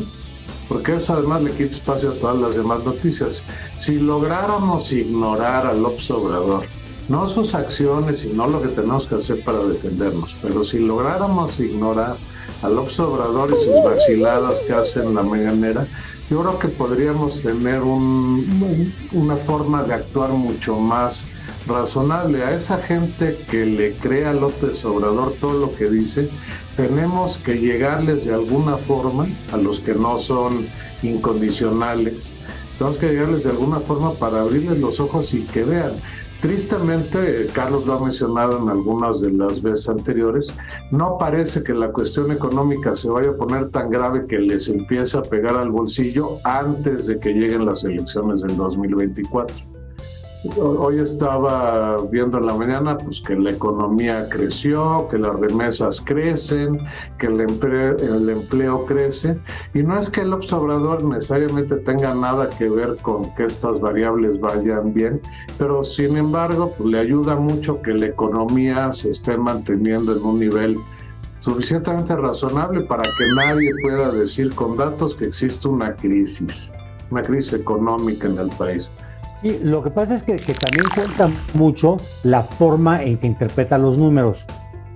porque 0.72 0.96
eso 0.96 1.16
además 1.16 1.42
le 1.42 1.52
quita 1.52 1.76
espacio 1.76 2.12
a 2.12 2.14
todas 2.14 2.38
las 2.38 2.56
demás 2.56 2.82
noticias. 2.86 3.44
Si 3.76 4.00
lográramos 4.00 4.90
ignorar 4.94 5.68
al 5.68 5.84
Obrador, 5.84 6.64
no 7.10 7.28
sus 7.28 7.56
acciones 7.56 8.24
y 8.24 8.30
no 8.30 8.48
lo 8.48 8.62
que 8.62 8.70
tenemos 8.70 9.06
que 9.06 9.16
hacer 9.16 9.44
para 9.44 9.64
defendernos, 9.66 10.36
pero 10.42 10.64
si 10.64 10.80
lográramos 10.80 11.60
ignorar 11.60 12.18
al 12.62 12.78
Obrador 12.78 13.50
y 13.52 13.66
sus 13.66 13.84
vaciladas 13.84 14.60
que 14.62 14.74
hacen 14.74 15.08
en 15.08 15.16
la 15.16 15.24
mañanera, 15.24 15.88
yo 16.30 16.42
creo 16.42 16.60
que 16.60 16.68
podríamos 16.70 17.42
tener 17.42 17.82
una 17.82 19.36
forma 19.46 19.84
de 19.84 19.96
actuar 19.96 20.30
mucho 20.30 20.80
más 20.80 21.26
razonable. 21.68 22.44
A 22.44 22.56
esa 22.56 22.78
gente 22.78 23.38
que 23.50 23.66
le 23.66 23.96
cree 23.96 24.26
a 24.26 24.34
López 24.34 24.84
Obrador 24.86 25.34
todo 25.42 25.60
lo 25.60 25.72
que 25.74 25.90
dice, 25.90 26.30
tenemos 26.78 27.38
que 27.40 27.56
llegarles 27.56 28.26
de 28.26 28.34
alguna 28.34 28.78
forma 28.78 29.28
a 29.52 29.58
los 29.58 29.80
que 29.80 29.94
no 29.94 30.20
son 30.20 30.68
incondicionales. 31.04 32.32
Tenemos 32.78 32.98
que 32.98 33.10
llegarles 33.10 33.44
de 33.44 33.50
alguna 33.50 33.80
forma 33.82 34.14
para 34.14 34.42
abrirles 34.42 34.80
los 34.80 35.00
ojos 35.00 35.34
y 35.34 35.42
que 35.42 35.64
vean. 35.64 35.94
Tristemente, 36.42 37.46
Carlos 37.54 37.86
lo 37.86 37.94
ha 37.94 38.04
mencionado 38.04 38.58
en 38.58 38.68
algunas 38.68 39.22
de 39.22 39.32
las 39.32 39.62
veces 39.62 39.88
anteriores, 39.88 40.52
no 40.90 41.20
parece 41.20 41.62
que 41.62 41.72
la 41.72 41.92
cuestión 41.92 42.32
económica 42.32 42.96
se 42.96 43.10
vaya 43.10 43.30
a 43.30 43.36
poner 43.36 43.70
tan 43.70 43.92
grave 43.92 44.26
que 44.26 44.40
les 44.40 44.68
empiece 44.68 45.20
a 45.20 45.22
pegar 45.22 45.56
al 45.56 45.70
bolsillo 45.70 46.40
antes 46.44 47.06
de 47.06 47.20
que 47.20 47.30
lleguen 47.30 47.68
las 47.68 47.84
elecciones 47.84 48.42
del 48.42 48.58
2024. 48.58 49.71
Hoy 50.44 50.98
estaba 50.98 51.98
viendo 52.10 52.40
en 52.40 52.48
la 52.48 52.56
mañana 52.56 52.98
pues, 52.98 53.22
que 53.22 53.36
la 53.36 53.52
economía 53.52 54.28
creció, 54.28 55.08
que 55.12 55.20
las 55.20 55.40
remesas 55.40 56.02
crecen, 56.02 56.80
que 57.20 57.28
el 57.28 57.42
empleo, 57.42 57.96
el 57.98 58.28
empleo 58.28 58.88
crece. 58.88 59.38
Y 59.76 59.84
no 59.84 60.00
es 60.00 60.10
que 60.10 60.22
el 60.22 60.34
observador 60.34 61.04
necesariamente 61.04 61.76
tenga 61.78 62.16
nada 62.16 62.50
que 62.50 62.68
ver 62.68 62.98
con 63.04 63.36
que 63.36 63.46
estas 63.46 63.80
variables 63.80 64.40
vayan 64.40 64.92
bien, 64.96 65.22
pero 65.60 65.84
sin 65.84 66.18
embargo 66.18 66.74
pues, 66.76 66.90
le 66.90 67.00
ayuda 67.00 67.36
mucho 67.36 67.80
que 67.84 67.94
la 67.94 68.08
economía 68.08 68.92
se 68.94 69.12
esté 69.12 69.38
manteniendo 69.38 70.14
en 70.14 70.24
un 70.24 70.40
nivel 70.40 70.78
suficientemente 71.38 72.16
razonable 72.16 72.82
para 72.82 73.04
que 73.04 73.26
nadie 73.36 73.72
pueda 73.84 74.12
decir 74.12 74.56
con 74.56 74.76
datos 74.76 75.14
que 75.14 75.26
existe 75.26 75.68
una 75.68 75.96
crisis, 75.96 76.72
una 77.12 77.22
crisis 77.22 77.54
económica 77.54 78.26
en 78.26 78.40
el 78.40 78.50
país. 78.50 78.92
Lo 79.44 79.84
que 79.84 79.90
pasa 79.90 80.14
es 80.14 80.24
que, 80.24 80.36
también 80.36 80.86
cuenta 80.94 81.32
mucho 81.56 81.98
la 82.24 82.44
forma 82.44 83.02
en 83.02 83.18
que 83.18 83.26
interpreta 83.26 83.78
los 83.78 83.98
números. 83.98 84.46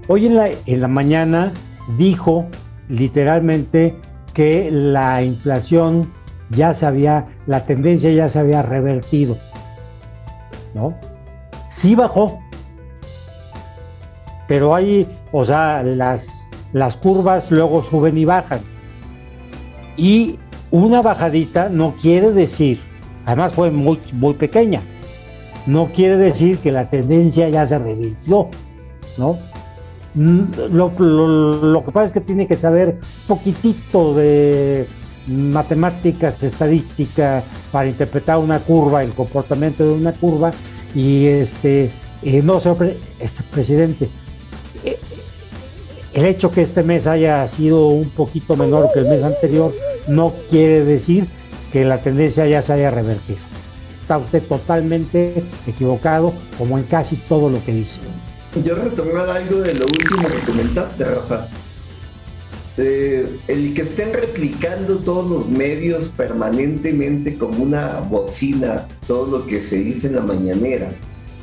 Hoy 0.07 0.27
en 0.27 0.81
la, 0.81 0.87
mañana 0.87 1.51
dijo 1.97 2.45
literalmente 2.87 3.95
que 4.33 4.69
la 4.69 5.23
inflación 5.23 6.11
ya 6.51 6.75
se 6.75 6.85
había, 6.85 7.25
la 7.47 7.65
tendencia 7.65 8.11
ya 8.11 8.29
se 8.29 8.37
había 8.37 8.61
revertido. 8.61 9.35
¿No? 10.75 10.93
Sí 11.71 11.95
bajó. 11.95 12.39
Pero 14.47 14.75
hay, 14.75 15.07
o 15.31 15.43
sea, 15.43 15.81
las 15.81 16.97
curvas 16.97 17.49
luego 17.49 17.81
suben 17.81 18.15
y 18.15 18.25
bajan. 18.25 18.59
Y 19.97 20.37
una 20.69 21.01
bajadita 21.01 21.67
no 21.69 21.95
quiere 21.95 22.31
decir 22.31 22.79
Además 23.25 23.53
fue 23.53 23.71
muy, 23.71 23.99
muy 24.11 24.33
pequeña. 24.35 24.83
No 25.65 25.91
quiere 25.91 26.17
decir 26.17 26.59
que 26.59 26.71
la 26.71 26.89
tendencia 26.89 27.49
ya 27.49 27.65
se 27.65 27.79
revirtió, 27.79 28.49
¿no? 29.17 29.37
Mm, 30.13 30.43
lo, 30.71 31.83
que 31.83 31.91
pasa 31.91 32.05
es 32.05 32.11
que 32.11 32.21
tiene 32.21 32.47
que 32.47 32.55
saber 32.55 32.99
poquitito 33.27 34.13
de 34.13 34.87
matemáticas, 35.27 36.41
estadística 36.41 37.43
para 37.71 37.89
interpretar 37.89 38.37
una 38.37 38.59
curva, 38.59 39.03
el 39.03 39.13
comportamiento 39.13 39.85
de 39.85 39.93
una 39.93 40.13
curva 40.13 40.51
y 40.93 41.25
este 41.25 41.91
eh, 42.21 42.41
no 42.41 42.59
se 42.59 42.97
este 43.19 43.43
presidente. 43.51 44.09
Eh, 44.83 44.99
el 46.13 46.25
hecho 46.25 46.49
que 46.49 46.61
este 46.61 46.81
mes 46.81 47.07
haya 47.07 47.45
sido 47.49 47.87
un 47.87 48.09
poquito 48.09 48.55
menor 48.55 48.89
que 48.93 48.99
el 48.99 49.09
mes 49.09 49.21
anterior 49.21 49.75
no 50.07 50.33
quiere 50.49 50.85
decir 50.85 51.27
que 51.75 51.83
la 51.83 52.01
tendencia 52.01 52.47
ya 52.47 52.61
se 52.61 52.71
haya 52.71 52.89
revertido. 52.89 53.39
Está 54.01 54.17
usted 54.17 54.41
totalmente 54.43 55.43
equivocado, 55.67 56.33
como 56.57 56.77
en 56.77 56.85
casi 56.85 57.17
todo 57.17 57.49
lo 57.49 57.61
que 57.65 57.73
dice. 57.73 57.99
Yo 58.63 58.75
retomar 58.75 59.29
algo 59.29 59.59
de 59.59 59.73
lo 59.73 59.85
último 59.85 60.25
que 60.25 60.39
comentaste, 60.45 61.03
Rafa. 61.03 61.49
Eh, 62.77 63.27
el 63.49 63.73
que 63.73 63.81
estén 63.81 64.13
replicando 64.13 64.99
todos 64.99 65.29
los 65.29 65.49
medios 65.49 66.05
permanentemente 66.15 67.37
como 67.37 67.61
una 67.63 67.99
bocina 67.99 68.87
todo 69.05 69.39
lo 69.39 69.45
que 69.45 69.61
se 69.61 69.79
dice 69.79 70.07
en 70.07 70.15
la 70.15 70.21
mañanera 70.21 70.89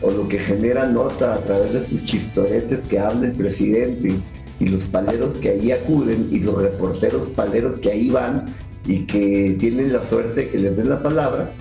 o 0.01 0.11
lo 0.11 0.29
que 0.29 0.39
genera 0.39 0.87
nota 0.87 1.35
a 1.35 1.41
través 1.41 1.75
de 1.75 1.85
sus 1.85 2.05
chistoretes 2.07 2.85
que 2.85 2.99
habla 2.99 3.27
el 3.27 3.33
presidente 3.33 4.15
y 4.61 4.67
los 4.67 4.85
paleros 4.85 5.35
que 5.35 5.51
ahí 5.51 5.73
acuden 5.73 6.29
y 6.31 6.41
los 6.41 6.63
reporteros 6.63 7.29
paleros 7.29 7.79
que 7.79 7.91
ahí 7.91 8.09
van 8.09 8.47
y 8.87 9.01
que 9.07 9.57
tienen 9.59 9.93
la 9.93 10.05
suerte 10.05 10.51
que 10.51 10.59
les 10.59 10.77
den 10.77 10.89
la 10.89 11.03
palabra, 11.03 11.53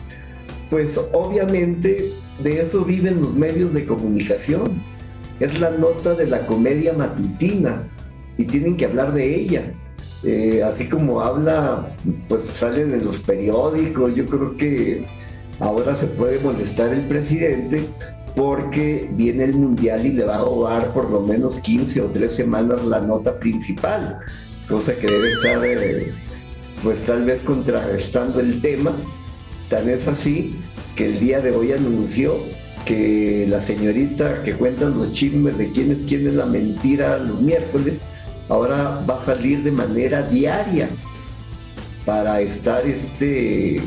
pues 0.70 1.00
obviamente 1.14 2.14
de 2.42 2.62
eso 2.62 2.86
viven 2.86 3.22
los 3.22 3.36
medios 3.36 3.74
de 3.74 3.86
comunicación. 3.86 4.82
Es 5.40 5.60
la 5.60 5.72
nota 5.72 6.14
de 6.14 6.28
la 6.28 6.46
comedia 6.46 6.94
matutina 6.94 7.88
y 8.38 8.46
tienen 8.46 8.78
que 8.78 8.86
hablar 8.86 9.14
de 9.14 9.36
ella. 9.36 9.74
Eh, 10.24 10.62
así 10.64 10.88
como 10.88 11.22
habla, 11.22 11.96
pues 12.28 12.44
salen 12.44 12.94
en 12.94 13.04
los 13.06 13.20
periódicos. 13.20 14.16
Yo 14.16 14.26
creo 14.28 14.56
que 14.56 15.08
ahora 15.60 15.96
se 15.96 16.08
puede 16.08 16.40
molestar 16.40 16.94
el 16.94 17.02
presidente 17.08 17.86
porque 18.36 19.10
viene 19.14 19.46
el 19.46 19.54
mundial 19.54 20.06
y 20.06 20.14
le 20.14 20.24
va 20.24 20.36
a 20.36 20.40
robar 20.40 20.94
por 20.94 21.10
lo 21.10 21.22
menos 21.22 21.60
15 21.60 22.02
o 22.02 22.06
3 22.06 22.34
semanas 22.34 22.84
la 22.86 23.02
nota 23.02 23.38
principal, 23.40 24.20
cosa 24.70 24.94
que 24.94 25.08
debe 25.08 25.32
estar 25.34 25.66
eh, 25.66 26.14
pues 26.84 27.06
tal 27.06 27.26
vez 27.26 27.42
contrarrestando 27.42 28.40
el 28.40 28.62
tema. 28.62 28.92
Tan 29.70 29.90
es 29.90 30.08
así 30.08 30.56
que 30.96 31.06
el 31.08 31.20
día 31.20 31.40
de 31.40 31.52
hoy 31.52 31.72
anunció 31.72 32.38
que 32.86 33.46
la 33.48 33.62
señorita 33.62 34.44
que 34.44 34.56
cuenta 34.56 34.90
los 34.90 35.12
chismes 35.14 35.58
de 35.58 35.72
quién 35.72 35.92
es 35.92 36.00
quién 36.08 36.28
es 36.28 36.34
la 36.34 36.46
mentira 36.46 37.18
los 37.20 37.42
miércoles, 37.42 37.96
ahora 38.50 39.04
va 39.10 39.16
a 39.16 39.20
salir 39.20 39.64
de 39.64 39.72
manera 39.72 40.24
diaria 40.24 40.90
para 42.06 42.42
estar 42.42 42.86
este, 42.86 43.82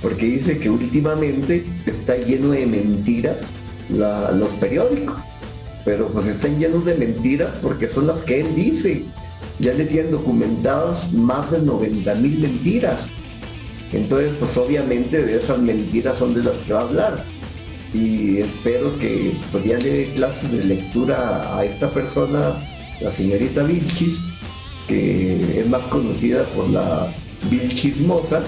porque 0.00 0.26
dice 0.26 0.58
que 0.58 0.70
últimamente 0.70 1.66
está 1.84 2.16
lleno 2.16 2.50
de 2.50 2.66
mentiras 2.66 3.36
los 3.88 4.52
periódicos. 4.60 5.22
pero 5.84 6.08
pues 6.08 6.26
están 6.26 6.58
llenos 6.58 6.84
de 6.84 6.94
mentiras 6.94 7.50
porque 7.62 7.88
son 7.88 8.08
las 8.08 8.22
que 8.22 8.40
él 8.40 8.54
dice. 8.56 9.04
Ya 9.58 9.72
le 9.72 9.86
tienen 9.86 10.10
documentados 10.10 11.12
más 11.12 11.50
de 11.50 11.60
90 11.60 12.14
mil 12.16 12.38
mentiras. 12.38 13.08
Entonces, 13.92 14.32
pues 14.38 14.56
obviamente 14.56 15.22
de 15.24 15.38
esas 15.38 15.58
mentiras 15.58 16.18
son 16.18 16.34
de 16.34 16.42
las 16.42 16.54
que 16.58 16.72
va 16.72 16.80
a 16.80 16.82
hablar. 16.82 17.24
Y 17.94 18.38
espero 18.38 18.98
que 18.98 19.38
pues, 19.52 19.64
ya 19.64 19.78
le 19.78 19.90
dé 19.90 20.04
clases 20.14 20.52
de 20.52 20.64
lectura 20.64 21.56
a 21.56 21.64
esta 21.64 21.90
persona, 21.90 22.56
la 23.00 23.10
señorita 23.10 23.62
Vilchis, 23.62 24.18
que 24.86 25.60
es 25.60 25.68
más 25.68 25.82
conocida 25.84 26.44
por 26.44 26.68
la 26.68 27.14
Vilchismosa 27.50 28.42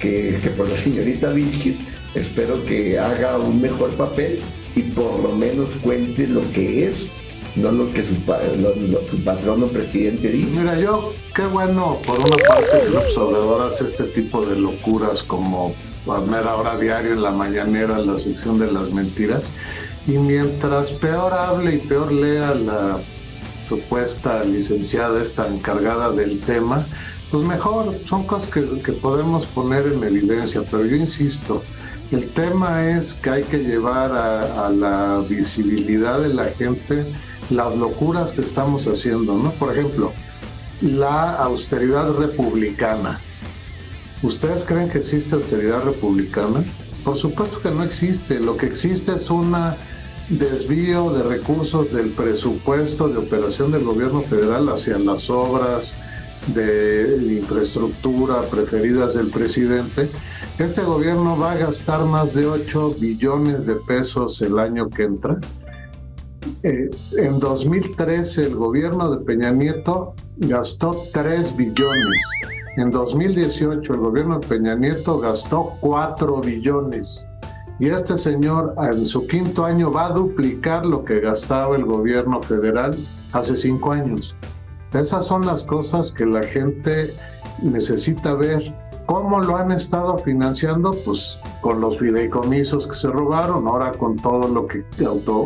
que, 0.00 0.38
que 0.42 0.50
por 0.50 0.68
la 0.68 0.76
señorita 0.76 1.30
Vilchis. 1.30 1.76
Espero 2.14 2.64
que 2.64 2.98
haga 2.98 3.38
un 3.38 3.60
mejor 3.60 3.90
papel 3.90 4.40
y 4.74 4.82
por 4.82 5.20
lo 5.20 5.36
menos 5.36 5.72
cuente 5.76 6.26
lo 6.26 6.40
que 6.52 6.88
es, 6.88 7.08
no 7.56 7.72
lo 7.72 7.92
que 7.92 8.04
su, 8.04 8.14
su 9.04 9.24
patrón 9.24 9.62
o 9.62 9.66
presidente 9.66 10.28
dice. 10.28 10.60
Mira, 10.60 10.78
yo, 10.78 11.12
qué 11.34 11.42
bueno, 11.46 11.98
por 12.06 12.18
una 12.18 12.36
parte, 12.46 12.82
el 12.86 12.96
observador 12.96 13.66
hace 13.66 13.86
este 13.86 14.04
tipo 14.04 14.44
de 14.44 14.56
locuras 14.56 15.22
como 15.22 15.74
a 16.06 16.20
mera 16.20 16.54
hora 16.54 16.78
diaria 16.78 17.12
en 17.12 17.22
la 17.22 17.30
mañanera, 17.30 17.98
la 17.98 18.18
sección 18.18 18.58
de 18.58 18.70
las 18.70 18.90
mentiras, 18.90 19.44
y 20.06 20.12
mientras 20.12 20.92
peor 20.92 21.32
hable 21.32 21.74
y 21.74 21.78
peor 21.78 22.12
lea 22.12 22.54
la 22.54 22.98
supuesta 23.68 24.44
licenciada 24.44 25.20
esta 25.20 25.48
encargada 25.48 26.12
del 26.12 26.40
tema, 26.40 26.86
pues 27.30 27.44
mejor, 27.44 27.98
son 28.08 28.24
cosas 28.24 28.48
que, 28.50 28.64
que 28.82 28.92
podemos 28.92 29.46
poner 29.46 29.86
en 29.88 30.04
evidencia, 30.04 30.62
pero 30.70 30.84
yo 30.84 30.94
insisto, 30.94 31.64
el 32.12 32.28
tema 32.28 32.88
es 32.88 33.14
que 33.14 33.30
hay 33.30 33.42
que 33.42 33.58
llevar 33.58 34.12
a, 34.12 34.70
la 34.70 35.20
visibilidad 35.28 36.20
de 36.20 36.32
la 36.32 36.44
gente 36.44 37.04
las 37.50 37.74
locuras 37.74 38.30
que 38.30 38.40
estamos 38.40 38.86
haciendo, 38.86 39.36
¿no? 39.36 39.50
Por 39.52 39.76
ejemplo, 39.76 40.12
la 40.80 41.34
austeridad 41.34 42.12
republicana. 42.12 43.20
¿Ustedes 44.22 44.64
creen 44.64 44.88
que 44.88 44.98
existe 44.98 45.34
austeridad 45.34 45.84
republicana? 45.84 46.64
Por 47.04 47.16
supuesto 47.16 47.60
que 47.60 47.70
no 47.70 47.84
existe. 47.84 48.40
Lo 48.40 48.56
que 48.56 48.66
existe 48.66 49.14
es 49.14 49.30
un 49.30 49.54
desvío 50.28 51.10
de 51.12 51.22
recursos 51.22 51.92
del 51.92 52.10
presupuesto 52.10 53.08
de 53.08 53.18
operación 53.18 53.70
del 53.70 53.84
gobierno 53.84 54.22
federal 54.22 54.68
hacia 54.70 54.98
las 54.98 55.30
obras 55.30 55.94
de 56.48 57.38
infraestructura 57.38 58.42
preferidas 58.42 59.14
del 59.14 59.28
presidente 59.28 60.10
este 60.58 60.82
gobierno 60.82 61.38
va 61.38 61.52
a 61.52 61.56
gastar 61.56 62.06
más 62.06 62.32
de 62.32 62.46
8 62.46 62.96
billones 62.98 63.66
de 63.66 63.74
pesos 63.74 64.40
el 64.40 64.58
año 64.58 64.88
que 64.88 65.02
entra. 65.02 65.38
Eh, 66.62 66.90
en 67.18 67.38
2013 67.38 68.42
el 68.42 68.56
gobierno 68.56 69.10
de 69.10 69.24
Peña 69.24 69.50
Nieto 69.50 70.14
gastó 70.38 71.04
3 71.12 71.56
billones. 71.56 72.22
En 72.76 72.90
2018 72.90 73.94
el 73.94 74.00
gobierno 74.00 74.38
de 74.38 74.46
Peña 74.46 74.74
Nieto 74.74 75.18
gastó 75.18 75.74
4 75.80 76.40
billones. 76.40 77.24
Y 77.78 77.90
este 77.90 78.16
señor 78.16 78.74
en 78.78 79.04
su 79.04 79.26
quinto 79.26 79.64
año 79.64 79.92
va 79.92 80.06
a 80.06 80.12
duplicar 80.12 80.86
lo 80.86 81.04
que 81.04 81.20
gastaba 81.20 81.76
el 81.76 81.84
gobierno 81.84 82.42
federal 82.42 82.96
hace 83.32 83.56
5 83.56 83.92
años. 83.92 84.34
Esas 84.94 85.26
son 85.26 85.44
las 85.44 85.62
cosas 85.62 86.10
que 86.10 86.24
la 86.24 86.42
gente 86.42 87.12
necesita 87.62 88.32
ver 88.32 88.74
¿Cómo 89.06 89.40
lo 89.40 89.56
han 89.56 89.70
estado 89.70 90.18
financiando? 90.18 90.90
Pues 91.04 91.38
con 91.60 91.80
los 91.80 91.96
fideicomisos 91.98 92.88
que 92.88 92.94
se 92.94 93.08
robaron, 93.08 93.68
ahora 93.68 93.92
con 93.92 94.16
todo 94.16 94.48
lo 94.48 94.66
que 94.66 94.84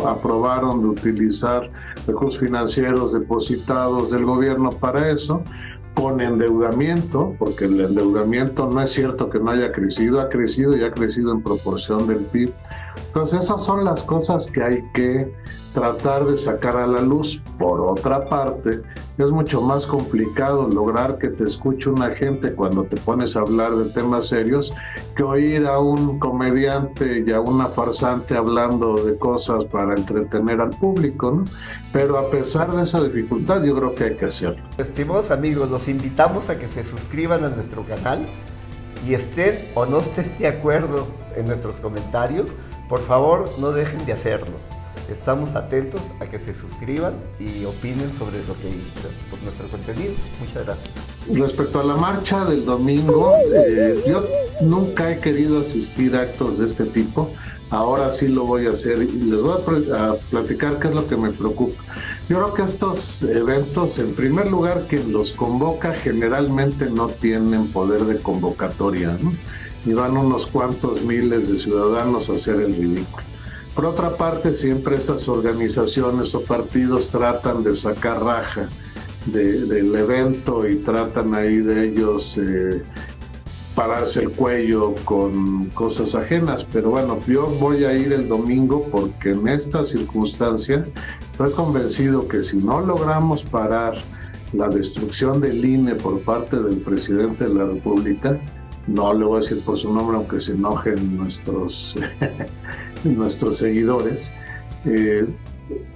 aprobaron 0.08 0.80
de 0.80 0.88
utilizar 0.88 1.70
recursos 2.06 2.40
financieros 2.40 3.12
depositados 3.12 4.10
del 4.10 4.24
gobierno 4.24 4.70
para 4.70 5.10
eso, 5.10 5.42
con 5.94 6.22
endeudamiento, 6.22 7.34
porque 7.38 7.66
el 7.66 7.80
endeudamiento 7.80 8.66
no 8.66 8.80
es 8.80 8.92
cierto 8.92 9.28
que 9.28 9.38
no 9.38 9.50
haya 9.50 9.72
crecido, 9.72 10.22
ha 10.22 10.30
crecido 10.30 10.74
y 10.74 10.84
ha 10.84 10.90
crecido 10.90 11.32
en 11.32 11.42
proporción 11.42 12.06
del 12.06 12.20
PIB. 12.20 12.52
Entonces 13.08 13.44
esas 13.44 13.62
son 13.62 13.84
las 13.84 14.02
cosas 14.02 14.46
que 14.46 14.62
hay 14.62 14.82
que 14.94 15.34
tratar 15.74 16.24
de 16.24 16.36
sacar 16.38 16.76
a 16.76 16.86
la 16.86 17.02
luz. 17.02 17.42
Por 17.58 17.80
otra 17.80 18.26
parte, 18.28 18.80
es 19.22 19.30
mucho 19.30 19.60
más 19.60 19.86
complicado 19.86 20.68
lograr 20.68 21.18
que 21.18 21.28
te 21.28 21.44
escuche 21.44 21.88
una 21.88 22.10
gente 22.10 22.52
cuando 22.54 22.84
te 22.84 22.96
pones 22.96 23.36
a 23.36 23.40
hablar 23.40 23.72
de 23.72 23.90
temas 23.90 24.28
serios 24.28 24.72
que 25.16 25.22
oír 25.22 25.66
a 25.66 25.78
un 25.78 26.18
comediante 26.18 27.24
y 27.26 27.32
a 27.32 27.40
una 27.40 27.66
farsante 27.66 28.36
hablando 28.36 28.94
de 29.04 29.16
cosas 29.18 29.64
para 29.64 29.94
entretener 29.94 30.60
al 30.60 30.70
público. 30.70 31.44
Pero 31.92 32.18
a 32.18 32.30
pesar 32.30 32.74
de 32.74 32.84
esa 32.84 33.02
dificultad, 33.02 33.62
yo 33.62 33.76
creo 33.76 33.94
que 33.94 34.04
hay 34.04 34.16
que 34.16 34.26
hacerlo. 34.26 34.62
Estimados 34.78 35.30
amigos, 35.30 35.70
los 35.70 35.88
invitamos 35.88 36.48
a 36.48 36.58
que 36.58 36.68
se 36.68 36.84
suscriban 36.84 37.44
a 37.44 37.50
nuestro 37.50 37.84
canal 37.84 38.26
y 39.06 39.14
estén 39.14 39.58
o 39.74 39.86
no 39.86 40.00
estén 40.00 40.36
de 40.38 40.46
acuerdo 40.46 41.06
en 41.36 41.46
nuestros 41.46 41.76
comentarios, 41.76 42.46
por 42.88 43.00
favor 43.00 43.50
no 43.58 43.72
dejen 43.72 44.04
de 44.06 44.12
hacerlo. 44.12 44.79
Estamos 45.10 45.56
atentos 45.56 46.02
a 46.20 46.26
que 46.26 46.38
se 46.38 46.54
suscriban 46.54 47.14
y 47.40 47.64
opinen 47.64 48.12
sobre 48.16 48.38
lo 48.46 48.54
que 48.54 48.70
por 49.28 49.42
nuestro 49.42 49.68
contenido. 49.68 50.12
Muchas 50.38 50.64
gracias. 50.64 50.90
Respecto 51.32 51.80
a 51.80 51.84
la 51.84 51.96
marcha 51.96 52.44
del 52.44 52.64
domingo, 52.64 53.34
eh, 53.52 54.02
yo 54.06 54.24
nunca 54.60 55.10
he 55.10 55.18
querido 55.18 55.60
asistir 55.60 56.14
a 56.14 56.22
actos 56.22 56.58
de 56.58 56.66
este 56.66 56.84
tipo. 56.84 57.32
Ahora 57.70 58.10
sí 58.10 58.28
lo 58.28 58.44
voy 58.44 58.66
a 58.66 58.70
hacer 58.70 59.02
y 59.02 59.06
les 59.06 59.40
voy 59.40 59.54
a, 59.92 60.14
platicar 60.30 60.78
qué 60.78 60.88
es 60.88 60.94
lo 60.94 61.06
que 61.06 61.16
me 61.16 61.30
preocupa. 61.30 61.82
Yo 62.28 62.36
creo 62.36 62.54
que 62.54 62.62
estos 62.62 63.22
eventos, 63.22 63.98
en 63.98 64.14
primer 64.14 64.50
lugar, 64.50 64.86
quien 64.88 65.12
los 65.12 65.32
convoca 65.32 65.92
generalmente 65.94 66.90
no 66.90 67.08
tienen 67.08 67.68
poder 67.68 68.04
de 68.04 68.18
convocatoria, 68.18 69.18
y 69.84 69.92
van 69.92 70.16
unos 70.16 70.46
cuantos 70.46 71.02
miles 71.02 71.48
de 71.48 71.58
ciudadanos 71.58 72.28
a 72.28 72.34
hacer 72.34 72.56
el 72.56 72.74
ridículo. 72.74 73.29
Por 73.74 73.86
otra 73.86 74.16
parte, 74.16 74.54
siempre 74.54 74.96
esas 74.96 75.28
organizaciones 75.28 76.34
o 76.34 76.42
partidos 76.42 77.08
tratan 77.08 77.62
de 77.62 77.74
sacar 77.74 78.22
raja 78.22 78.68
del 79.26 79.94
evento 79.94 80.68
y 80.68 80.76
tratan 80.76 81.34
ahí 81.34 81.58
de 81.58 81.86
ellos 81.86 82.36
eh, 82.38 82.82
pararse 83.74 84.22
el 84.22 84.30
cuello 84.32 84.94
con 85.04 85.66
cosas 85.66 86.14
ajenas. 86.14 86.66
Pero 86.72 86.90
bueno, 86.90 87.20
yo 87.26 87.46
voy 87.46 87.84
a 87.84 87.92
ir 87.92 88.12
el 88.12 88.28
domingo 88.28 88.88
porque 88.90 89.30
en 89.30 89.46
esta 89.46 89.84
circunstancia 89.84 90.84
estoy 91.32 91.52
convencido 91.52 92.26
que 92.26 92.42
si 92.42 92.56
no 92.56 92.80
logramos 92.80 93.42
parar 93.44 93.94
la 94.52 94.68
destrucción 94.68 95.40
del 95.40 95.64
INE 95.64 95.94
por 95.94 96.20
parte 96.22 96.60
del 96.60 96.78
presidente 96.78 97.44
de 97.44 97.54
la 97.54 97.66
República, 97.66 98.40
no 98.86 99.14
le 99.14 99.24
voy 99.24 99.38
a 99.38 99.40
decir 99.42 99.62
por 99.62 99.78
su 99.78 99.92
nombre 99.92 100.16
aunque 100.16 100.40
se 100.40 100.52
enojen 100.52 101.16
nuestros 101.16 101.94
nuestros 103.04 103.58
seguidores, 103.58 104.32
eh, 104.84 105.26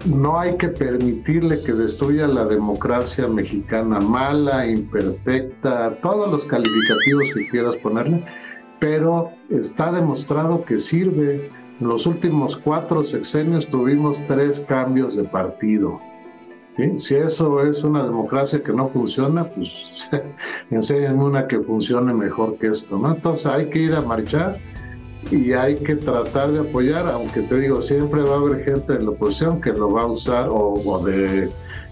no 0.07 0.39
hay 0.39 0.57
que 0.57 0.69
permitirle 0.69 1.63
que 1.63 1.73
destruya 1.73 2.27
la 2.29 2.45
democracia 2.45 3.27
mexicana 3.27 4.01
mala, 4.01 4.67
imperfecta, 4.67 5.97
todos 6.03 6.31
los 6.31 6.45
calificativos 6.45 7.31
que 7.35 7.49
quieras 7.49 7.77
ponerle, 7.83 8.25
pero 8.79 9.31
está 9.51 9.91
demostrado 9.91 10.65
que 10.65 10.79
sirve. 10.79 11.51
En 11.81 11.89
los 11.89 12.07
últimos 12.07 12.57
cuatro 12.57 13.05
sexenios 13.05 13.67
tuvimos 13.67 14.23
tres 14.29 14.61
cambios 14.61 15.17
de 15.17 15.25
partido. 15.25 15.99
Si 16.97 17.15
eso 17.15 17.63
es 17.63 17.85
una 17.85 18.05
democracia 18.05 18.63
que 18.63 18.73
no 18.73 18.89
funciona, 18.89 19.45
pues 19.45 19.71
enséñenme 20.71 21.25
una 21.25 21.47
que 21.47 21.61
funcione 21.61 22.13
mejor 22.13 22.59
que 22.59 22.69
esto, 22.69 22.99
¿no? 22.99 23.15
Entonces 23.15 23.47
hay 23.47 23.71
que 23.71 23.79
ir 23.81 23.95
a 23.95 24.01
marchar 24.01 24.59
y 25.31 25.53
hay 25.53 25.77
que 25.77 25.97
tratar 25.97 26.53
de 26.53 26.61
apoyar, 26.61 27.07
aunque 27.09 27.43
te 27.43 27.59
digo, 27.59 27.83
siempre 27.83 28.23
va 28.23 28.35
a 28.35 28.39
haber 28.39 28.65
gente 28.65 28.95
de 28.95 29.03
la 29.03 29.11
oposición 29.11 29.61
que 29.61 29.73
lo 29.73 29.93
va 29.93 30.03
a 30.03 30.07
usar 30.07 30.49
o, 30.51 31.03
de 31.05 31.51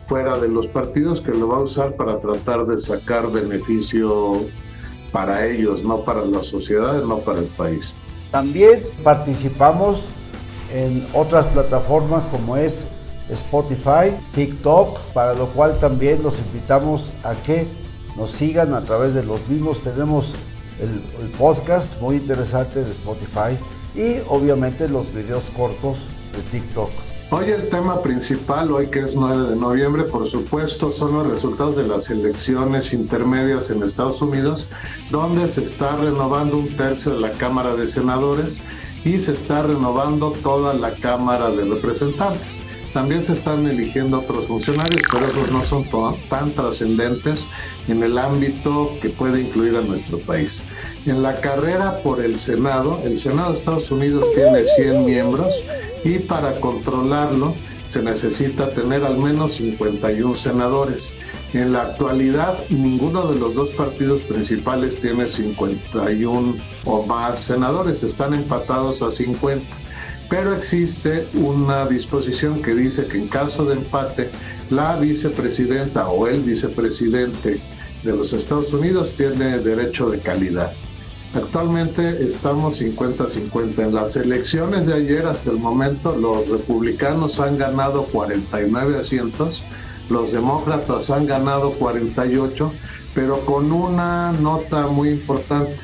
fuera 0.09 0.38
de 0.38 0.49
los 0.49 0.66
partidos 0.66 1.21
que 1.21 1.33
lo 1.33 1.49
va 1.49 1.59
a 1.59 1.61
usar 1.61 1.95
para 1.97 2.21
tratar 2.21 2.66
de 2.66 2.77
sacar 2.77 3.31
beneficio 3.31 4.45
para 5.11 5.47
ellos, 5.47 5.83
no 5.85 6.01
para 6.05 6.25
la 6.25 6.42
sociedad, 6.42 7.03
no 7.05 7.18
para 7.18 7.40
el 7.40 7.47
país. 7.47 7.92
También 8.31 8.83
participamos 9.05 10.05
en 10.73 11.07
otras 11.14 11.47
plataformas 11.47 12.29
como 12.29 12.57
es 12.57 12.87
Spotify, 13.29 14.16
TikTok, 14.33 14.99
para 15.12 15.35
lo 15.35 15.47
cual 15.49 15.79
también 15.79 16.23
los 16.23 16.38
invitamos 16.40 17.12
a 17.23 17.35
que 17.35 17.68
nos 18.16 18.31
sigan 18.31 18.75
a 18.75 18.83
través 18.83 19.14
de 19.14 19.25
los 19.25 19.47
mismos. 19.49 19.81
Tenemos 19.81 20.35
el, 20.83 21.31
podcast 21.38 22.01
muy 22.01 22.16
interesante 22.16 22.85
de 22.85 22.90
Spotify 22.90 23.57
y 23.95 24.21
obviamente 24.29 24.88
los 24.88 25.12
videos 25.14 25.45
cortos 25.57 25.99
de 26.33 26.42
TikTok. 26.51 26.90
Hoy 27.31 27.51
el 27.51 27.71
tema 27.71 28.03
principal, 28.03 28.71
hoy 28.73 28.88
que 28.88 29.01
es 29.01 29.14
9 29.14 29.51
de 29.51 29.57
noviembre, 29.57 30.05
por 30.05 30.29
supuesto, 30.29 30.90
son 30.90 31.14
los 31.14 31.27
resultados 31.27 31.77
de 31.77 31.87
las 31.87 32.11
elecciones 32.11 32.92
intermedias 32.92 33.71
en 33.71 33.83
Estados 33.83 34.21
Unidos, 34.21 34.66
donde 35.11 35.49
se 35.49 35.62
está 35.62 35.97
renovando 35.97 36.59
un 36.59 36.77
tercio 36.77 37.14
de 37.14 37.21
la 37.21 37.33
Cámara 37.33 37.75
de 37.75 37.87
Senadores 37.87 38.59
y 39.05 39.18
se 39.18 39.33
está 39.33 39.62
renovando 39.62 40.33
toda 40.42 40.75
la 40.75 40.95
Cámara 40.95 41.51
de 41.51 41.64
Representantes. 41.64 42.59
también 42.92 43.25
se 43.25 43.33
están 43.33 43.66
eligiendo 43.66 44.18
otros 44.18 44.47
funcionarios, 44.47 45.01
pero 45.11 45.27
esos 45.27 45.51
no 45.51 45.64
son 45.64 45.87
tan 46.29 46.53
trascendentes 46.53 47.40
en 47.88 48.03
el 48.03 48.18
ámbito 48.18 48.92
que 49.01 49.11
puede 49.11 49.40
incluir 49.40 49.77
a 49.77 49.83
nuestro 49.83 50.18
país. 50.18 50.62
En 51.07 51.23
la 51.23 51.40
carrera 51.40 52.03
por 52.03 52.25
el 52.25 52.37
Senado, 52.37 53.01
el 53.05 53.18
Senado 53.18 53.53
de 53.53 53.59
Estados 53.59 53.90
Unidos 53.90 54.27
tiene 54.35 54.62
100 54.62 55.05
miembros 55.05 55.53
y 56.05 56.18
para 56.21 56.59
controlarlo 56.61 57.55
se 57.88 58.03
necesita 58.03 58.71
tener 58.71 59.05
al 59.05 59.18
menos 59.18 59.55
51 59.55 60.35
senadores. 60.35 61.12
En 61.53 61.73
la 61.73 61.83
actualidad, 61.83 62.59
ninguno 62.71 63.27
de 63.27 63.38
los 63.38 63.55
dos 63.55 63.71
partidos 63.71 64.23
principales 64.23 64.99
tiene 64.99 65.29
51 65.29 66.57
o 66.85 67.07
más 67.07 67.40
senadores, 67.40 68.03
están 68.03 68.33
empatados 68.33 69.03
a 69.03 69.11
50. 69.11 69.66
Pero 70.31 70.57
existe 70.57 71.27
una 71.35 71.85
disposición 71.85 72.62
que 72.62 72.75
dice 72.75 73.07
que 73.07 73.18
en 73.18 73.29
caso 73.29 73.66
de 73.66 73.75
empate, 73.75 74.31
la 74.70 74.96
vicepresidenta 74.96 76.09
o 76.09 76.27
el 76.27 76.42
vicepresidente 76.42 77.61
de 78.03 78.16
los 78.16 78.33
Estados 78.33 78.72
Unidos 78.72 79.14
tiene 79.16 79.59
derecho 79.59 80.11
de 80.11 80.18
calidad. 80.18 80.72
Actualmente 81.35 82.25
estamos 82.25 82.81
50-50. 82.81 83.79
En 83.79 83.94
las 83.94 84.16
elecciones 84.16 84.87
de 84.87 84.94
ayer 84.94 85.27
hasta 85.27 85.51
el 85.51 85.59
momento 85.59 86.14
los 86.14 86.48
republicanos 86.48 87.40
han 87.40 87.57
ganado 87.57 88.05
49 88.05 89.01
asientos, 89.01 89.62
los 90.11 90.33
demócratas 90.33 91.09
han 91.11 91.27
ganado 91.27 91.72
48, 91.72 92.70
pero 93.14 93.44
con 93.46 93.72
una 93.72 94.33
nota 94.33 94.87
muy 94.88 95.11
importante. 95.11 95.77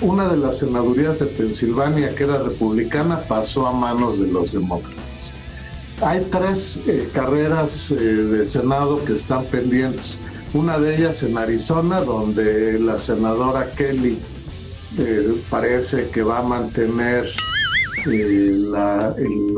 Una 0.00 0.28
de 0.28 0.36
las 0.36 0.58
senadurías 0.58 1.18
de 1.18 1.26
Pensilvania, 1.26 2.14
que 2.14 2.24
era 2.24 2.42
republicana, 2.42 3.20
pasó 3.20 3.66
a 3.66 3.72
manos 3.72 4.18
de 4.18 4.26
los 4.26 4.52
demócratas. 4.52 5.05
Hay 6.02 6.20
tres 6.30 6.82
eh, 6.86 7.08
carreras 7.12 7.90
eh, 7.90 7.94
de 7.96 8.44
Senado 8.44 9.02
que 9.04 9.14
están 9.14 9.44
pendientes. 9.46 10.18
Una 10.52 10.78
de 10.78 10.96
ellas 10.96 11.22
en 11.22 11.38
Arizona, 11.38 12.00
donde 12.00 12.78
la 12.78 12.98
senadora 12.98 13.70
Kelly 13.72 14.20
eh, 14.98 15.42
parece 15.50 16.08
que 16.08 16.22
va 16.22 16.38
a 16.38 16.42
mantener 16.42 17.30
el 18.06 18.74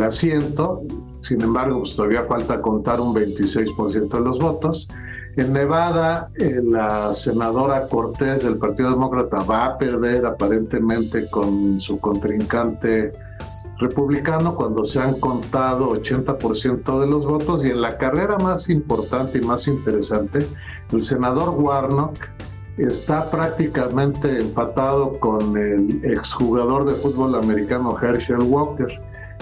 asiento, 0.01 0.83
sin 1.23 1.43
embargo, 1.43 1.81
pues, 1.81 1.95
todavía 1.95 2.25
falta 2.25 2.61
contar 2.61 3.01
un 3.01 3.15
26% 3.15 4.09
de 4.09 4.21
los 4.21 4.39
votos. 4.39 4.89
En 5.37 5.53
Nevada, 5.53 6.31
eh, 6.37 6.61
la 6.65 7.13
senadora 7.13 7.87
Cortés 7.87 8.43
del 8.43 8.57
Partido 8.57 8.91
Demócrata 8.91 9.39
va 9.39 9.67
a 9.67 9.79
perder 9.79 10.27
aparentemente 10.27 11.29
con 11.31 11.81
su 11.81 12.01
contrincante 12.01 13.13
republicano 13.79 14.55
cuando 14.55 14.85
se 14.85 15.01
han 15.01 15.19
contado 15.21 15.91
80% 15.91 17.01
de 17.01 17.07
los 17.07 17.25
votos 17.25 17.65
y 17.65 17.71
en 17.71 17.81
la 17.81 17.97
carrera 17.97 18.37
más 18.39 18.69
importante 18.69 19.39
y 19.39 19.41
más 19.41 19.69
interesante, 19.69 20.47
el 20.93 21.03
senador 21.03 21.51
Warnock 21.51 22.17
está 22.77 23.31
prácticamente 23.31 24.41
empatado 24.41 25.19
con 25.19 25.57
el 25.57 26.01
exjugador 26.05 26.85
de 26.87 26.95
fútbol 26.95 27.35
americano 27.35 27.97
Herschel 28.01 28.43
Walker. 28.43 28.89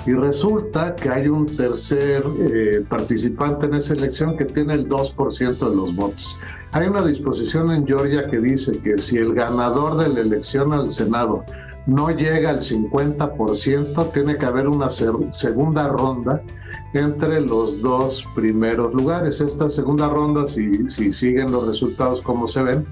Y 0.07 0.13
resulta 0.13 0.95
que 0.95 1.09
hay 1.09 1.27
un 1.29 1.47
tercer 1.47 2.23
eh, 2.39 2.85
participante 2.89 3.67
en 3.67 3.75
esa 3.75 3.95
elección 3.95 4.37
que 4.37 4.45
tiene 4.45 4.75
el 4.75 4.89
2% 4.89 5.59
de 5.59 5.77
los 5.77 5.97
votos. 5.97 6.39
Hay 6.73 6.87
una 6.87 7.05
disposición 7.05 7.73
en 7.73 7.87
Georgia 7.87 8.29
que 8.29 8.39
dice 8.39 8.79
que 8.79 8.99
si 8.99 9.17
el 9.17 9.35
ganador 9.35 9.97
de 9.97 10.09
la 10.09 10.21
elección 10.21 10.73
al 10.73 10.91
Senado 10.91 11.45
no 11.87 12.11
llega 12.11 12.51
al 12.51 12.61
50%, 12.61 14.13
tiene 14.13 14.37
que 14.37 14.47
haber 14.47 14.69
una 14.69 14.91
segunda 14.91 15.89
ronda 15.89 16.43
entre 16.95 17.41
los 17.41 17.81
dos 17.81 18.25
primeros 18.35 18.93
lugares. 18.93 19.41
Esta 19.41 19.69
segunda 19.69 20.09
ronda, 20.09 20.47
si, 20.47 20.91
si 20.91 21.13
siguen 21.13 21.53
los 21.53 21.67
resultados 21.69 22.21
como 22.23 22.47
se 22.47 22.63
ven, 22.63 22.87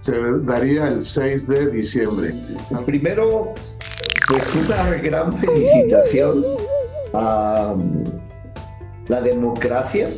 se 0.00 0.12
daría 0.42 0.88
el 0.88 1.00
6 1.00 1.46
de 1.48 1.70
diciembre. 1.70 2.34
Primero, 2.84 3.54
pues 4.28 4.54
una 4.56 4.90
gran 4.96 5.32
felicitación 5.38 6.44
a 7.14 7.72
um, 7.74 8.04
la 9.08 9.22
democracia 9.22 10.10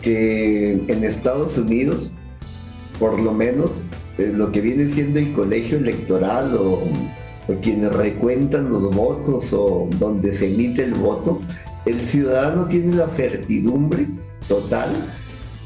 que 0.00 0.72
en 0.72 1.04
Estados 1.04 1.58
Unidos, 1.58 2.12
por 2.98 3.20
lo 3.20 3.32
menos, 3.32 3.82
lo 4.28 4.52
que 4.52 4.60
viene 4.60 4.88
siendo 4.88 5.18
el 5.18 5.32
colegio 5.32 5.78
electoral 5.78 6.54
o, 6.56 6.82
quienes 7.62 7.92
recuentan 7.92 8.70
los 8.70 8.94
votos 8.94 9.52
o 9.52 9.88
donde 9.98 10.32
se 10.32 10.54
emite 10.54 10.84
el 10.84 10.94
voto, 10.94 11.40
el 11.84 11.98
ciudadano 11.98 12.68
tiene 12.68 12.94
la 12.94 13.08
certidumbre 13.08 14.06
total 14.46 14.90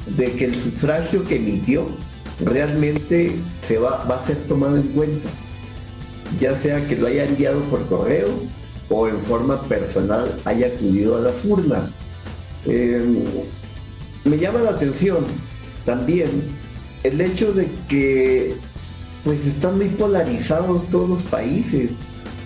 de 0.07 0.33
que 0.33 0.47
el 0.47 0.59
sufragio 0.59 1.25
que 1.25 1.37
emitió 1.37 1.89
realmente 2.43 3.37
se 3.61 3.79
va, 3.79 4.03
a 4.03 4.21
ser 4.21 4.39
tomado 4.47 4.77
en 4.77 4.89
cuenta, 4.89 5.29
ya 6.41 6.55
sea 6.55 6.87
que 6.89 6.97
lo 6.97 7.07
haya 7.07 7.25
enviado 7.25 7.61
por 7.65 7.87
correo 7.87 8.29
o 8.89 9.09
en 9.09 9.19
forma 9.19 9.63
personal 9.65 10.35
haya 10.47 10.69
acudido 10.69 11.17
a 11.17 11.21
las 11.21 11.45
urnas. 11.45 11.93
Em, 12.65 13.25
me 14.25 14.39
llama 14.39 14.61
la 14.61 14.71
atención 14.71 15.27
también 15.85 16.64
el 17.05 17.21
hecho 17.21 17.53
de 17.53 17.69
que 17.89 18.57
pues 19.23 19.47
están 19.47 19.77
muy 19.77 19.89
polarizados 19.89 20.89
todos 20.89 21.09
los 21.09 21.23
países. 21.23 21.91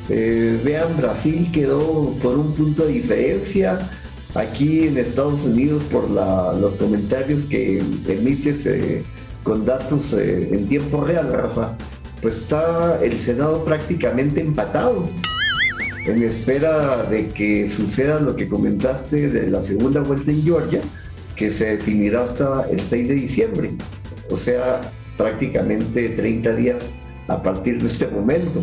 Eh, 0.08 0.60
vean, 0.64 0.96
Brasil 0.96 1.50
quedó 1.52 2.14
por 2.22 2.38
un 2.38 2.52
punto 2.52 2.86
de 2.86 2.92
diferencia. 2.92 3.90
Aquí 4.34 4.86
en 4.86 4.98
Estados 4.98 5.44
Unidos, 5.44 5.82
por 5.84 6.10
los 6.10 6.74
comentarios 6.74 7.44
que 7.44 7.82
emites 8.06 8.66
eh, 8.66 9.02
con 9.42 9.64
datos 9.64 10.12
eh, 10.12 10.50
en 10.52 10.68
tiempo 10.68 11.02
real, 11.02 11.32
Rafa, 11.32 11.76
pues 12.20 12.36
está 12.36 13.00
el 13.02 13.18
Senado 13.18 13.64
prácticamente 13.64 14.40
empatado 14.40 15.08
en 16.04 16.22
espera 16.22 17.04
de 17.04 17.28
que 17.28 17.68
suceda 17.68 18.20
lo 18.20 18.36
que 18.36 18.48
comentaste 18.48 19.28
de 19.30 19.48
la 19.48 19.62
segunda 19.62 20.00
vuelta 20.00 20.30
en 20.30 20.42
Georgia, 20.42 20.80
que 21.36 21.52
se 21.52 21.76
definirá 21.76 22.24
hasta 22.24 22.66
el 22.70 22.80
6 22.80 23.08
de 23.08 23.14
diciembre, 23.14 23.70
o 24.30 24.36
sea, 24.36 24.80
prácticamente 25.16 26.10
30 26.10 26.54
días 26.54 26.94
a 27.26 27.42
partir 27.42 27.80
de 27.80 27.88
este 27.88 28.06
momento, 28.06 28.62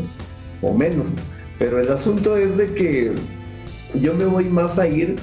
o 0.61 0.73
menos. 0.73 1.11
Pero 1.59 1.79
el 1.79 1.91
asunto 1.91 2.37
es 2.37 2.57
de 2.57 2.73
que 2.73 3.11
yo 3.99 4.13
me 4.13 4.25
voy 4.25 4.45
más 4.45 4.79
a 4.79 4.87
ir 4.87 5.15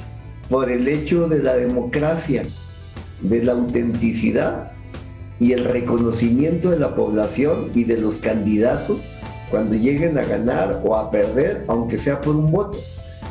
por 0.49 0.71
el 0.71 0.89
hecho 0.89 1.29
de 1.29 1.43
la 1.43 1.57
democracia, 1.57 2.45
de 3.21 3.43
la 3.43 3.53
autenticidad 3.53 4.73
y 5.39 5.53
el 5.53 5.65
reconocimiento 5.65 6.71
de 6.71 6.79
la 6.79 6.95
población 6.95 7.71
y 7.75 7.85
de 7.85 7.99
los 7.99 8.19
candidatos 8.19 9.01
cuando 9.51 9.75
lleguen 9.75 10.17
a 10.19 10.23
ganar 10.23 10.81
o 10.85 10.97
a 10.97 11.11
perder, 11.11 11.65
aunque 11.69 11.99
sea 11.99 12.21
por 12.21 12.37
un 12.37 12.51
voto. 12.51 12.79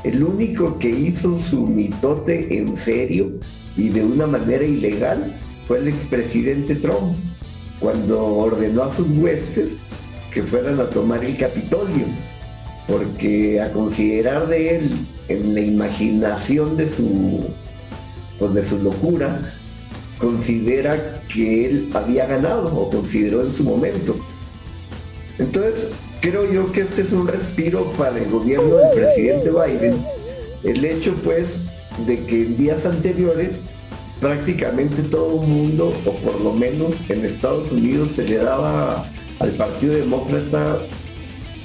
El 0.03 0.23
único 0.23 0.77
que 0.77 0.89
hizo 0.89 1.37
su 1.37 1.65
mitote 1.67 2.57
en 2.57 2.75
serio 2.75 3.39
y 3.77 3.89
de 3.89 4.03
una 4.03 4.27
manera 4.27 4.63
ilegal 4.63 5.39
fue 5.71 5.79
el 5.79 5.87
expresidente 5.87 6.75
Trump, 6.75 7.15
cuando 7.79 8.21
ordenó 8.25 8.83
a 8.83 8.93
sus 8.93 9.07
huestes 9.11 9.77
que 10.33 10.43
fueran 10.43 10.81
a 10.81 10.89
tomar 10.89 11.23
el 11.23 11.37
Capitolio, 11.37 12.07
porque 12.89 13.61
a 13.61 13.71
considerar 13.71 14.49
de 14.49 14.75
él 14.75 15.07
en 15.29 15.53
la 15.53 15.61
imaginación 15.61 16.75
de 16.75 16.89
su, 16.89 17.45
pues 18.37 18.53
de 18.53 18.65
su 18.65 18.83
locura, 18.83 19.39
considera 20.19 21.23
que 21.33 21.67
él 21.67 21.89
había 21.93 22.25
ganado 22.25 22.75
o 22.75 22.89
consideró 22.89 23.41
en 23.41 23.53
su 23.53 23.63
momento. 23.63 24.17
Entonces, 25.39 25.91
creo 26.19 26.51
yo 26.51 26.69
que 26.73 26.81
este 26.81 27.03
es 27.03 27.13
un 27.13 27.29
respiro 27.29 27.93
para 27.93 28.17
el 28.17 28.29
gobierno 28.29 28.75
del 28.75 28.89
presidente 28.89 29.51
Biden. 29.51 30.05
El 30.65 30.83
hecho, 30.83 31.15
pues, 31.23 31.61
de 32.05 32.25
que 32.25 32.41
en 32.41 32.57
días 32.57 32.85
anteriores 32.85 33.51
prácticamente 34.21 35.01
todo 35.01 35.41
el 35.41 35.47
mundo, 35.47 35.93
o 36.05 36.13
por 36.17 36.39
lo 36.39 36.53
menos 36.53 37.09
en 37.09 37.25
Estados 37.25 37.71
Unidos, 37.73 38.11
se 38.11 38.25
le 38.25 38.37
daba 38.37 39.05
al 39.39 39.49
Partido 39.51 39.95
Demócrata, 39.95 40.77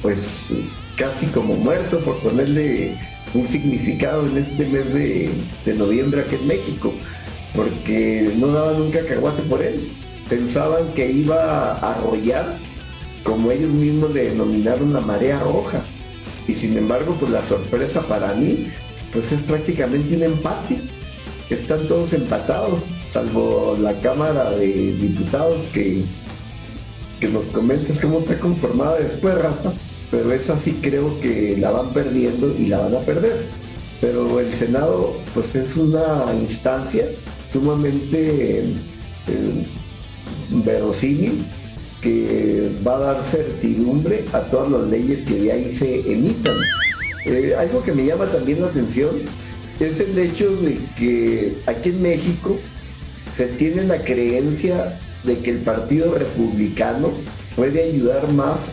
pues, 0.00 0.54
casi 0.96 1.26
como 1.26 1.54
muerto, 1.54 2.00
por 2.00 2.18
ponerle 2.20 2.98
un 3.34 3.44
significado 3.44 4.26
en 4.26 4.38
este 4.38 4.64
mes 4.66 4.92
de, 4.92 5.74
noviembre 5.74 6.22
aquí 6.22 6.36
en 6.36 6.46
México 6.46 6.92
porque 7.54 8.32
no 8.36 8.48
daban 8.48 8.78
nunca 8.78 9.00
cacahuate 9.00 9.42
por 9.44 9.62
él. 9.62 9.80
Pensaban 10.28 10.92
que 10.94 11.10
iba 11.10 11.72
a 11.72 11.94
arrollar, 11.94 12.58
como 13.24 13.50
ellos 13.50 13.70
mismos 13.70 14.12
le 14.12 14.30
denominaron 14.30 14.92
la 14.92 15.00
marea 15.00 15.40
roja. 15.40 15.82
Y 16.46 16.54
sin 16.54 16.76
embargo, 16.76 17.16
pues 17.18 17.32
la 17.32 17.42
sorpresa 17.42 18.02
para 18.02 18.34
mí, 18.34 18.68
pues 19.12 19.32
es 19.32 19.40
prácticamente 19.40 20.16
un 20.16 20.22
empate. 20.24 20.95
Están 21.50 21.86
todos 21.86 22.12
empatados, 22.12 22.82
salvo 23.08 23.76
la 23.80 23.98
Cámara 24.00 24.50
de 24.50 24.66
Diputados 24.66 25.62
que, 25.72 26.02
que 27.20 27.28
nos 27.28 27.46
comentas 27.46 28.00
cómo 28.00 28.18
está 28.18 28.38
conformada 28.38 28.98
después, 28.98 29.34
Rafa. 29.34 29.72
Pero 30.10 30.32
esa 30.32 30.58
sí 30.58 30.78
creo 30.82 31.20
que 31.20 31.56
la 31.56 31.70
van 31.70 31.92
perdiendo 31.92 32.52
y 32.56 32.66
la 32.66 32.78
van 32.78 32.96
a 32.96 33.00
perder. 33.00 33.46
pero 34.00 34.40
el 34.40 34.52
Senado 34.54 35.20
pues 35.34 35.54
es 35.54 35.76
una 35.76 36.24
instancia 36.32 37.06
sumamente 37.48 38.60
eh, 39.28 39.66
verosímil 40.50 41.46
que 42.00 42.70
va 42.86 42.96
a 42.96 43.00
dar 43.00 43.22
certidumbre 43.22 44.24
a 44.32 44.40
todas 44.40 44.70
las 44.70 44.82
leyes 44.90 45.24
que 45.24 45.34
de 45.34 45.52
ahí 45.52 45.72
se 45.72 46.00
emitan. 46.12 46.54
Eh, 47.24 47.54
algo 47.58 47.82
que 47.82 47.92
me 47.92 48.04
llama 48.04 48.26
también 48.26 48.60
la 48.60 48.68
atención 48.68 49.10
es 49.80 50.00
el 50.00 50.18
hecho 50.18 50.56
de 50.56 50.78
que 50.96 51.58
aquí 51.66 51.90
en 51.90 52.02
México 52.02 52.58
se 53.30 53.46
tiene 53.46 53.84
la 53.84 53.98
creencia 53.98 54.98
de 55.24 55.38
que 55.38 55.50
el 55.50 55.58
Partido 55.58 56.14
Republicano 56.14 57.10
puede 57.54 57.82
ayudar 57.84 58.32
más 58.32 58.72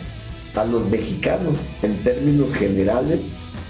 a 0.54 0.64
los 0.64 0.88
mexicanos 0.88 1.66
en 1.82 2.02
términos 2.04 2.54
generales 2.54 3.20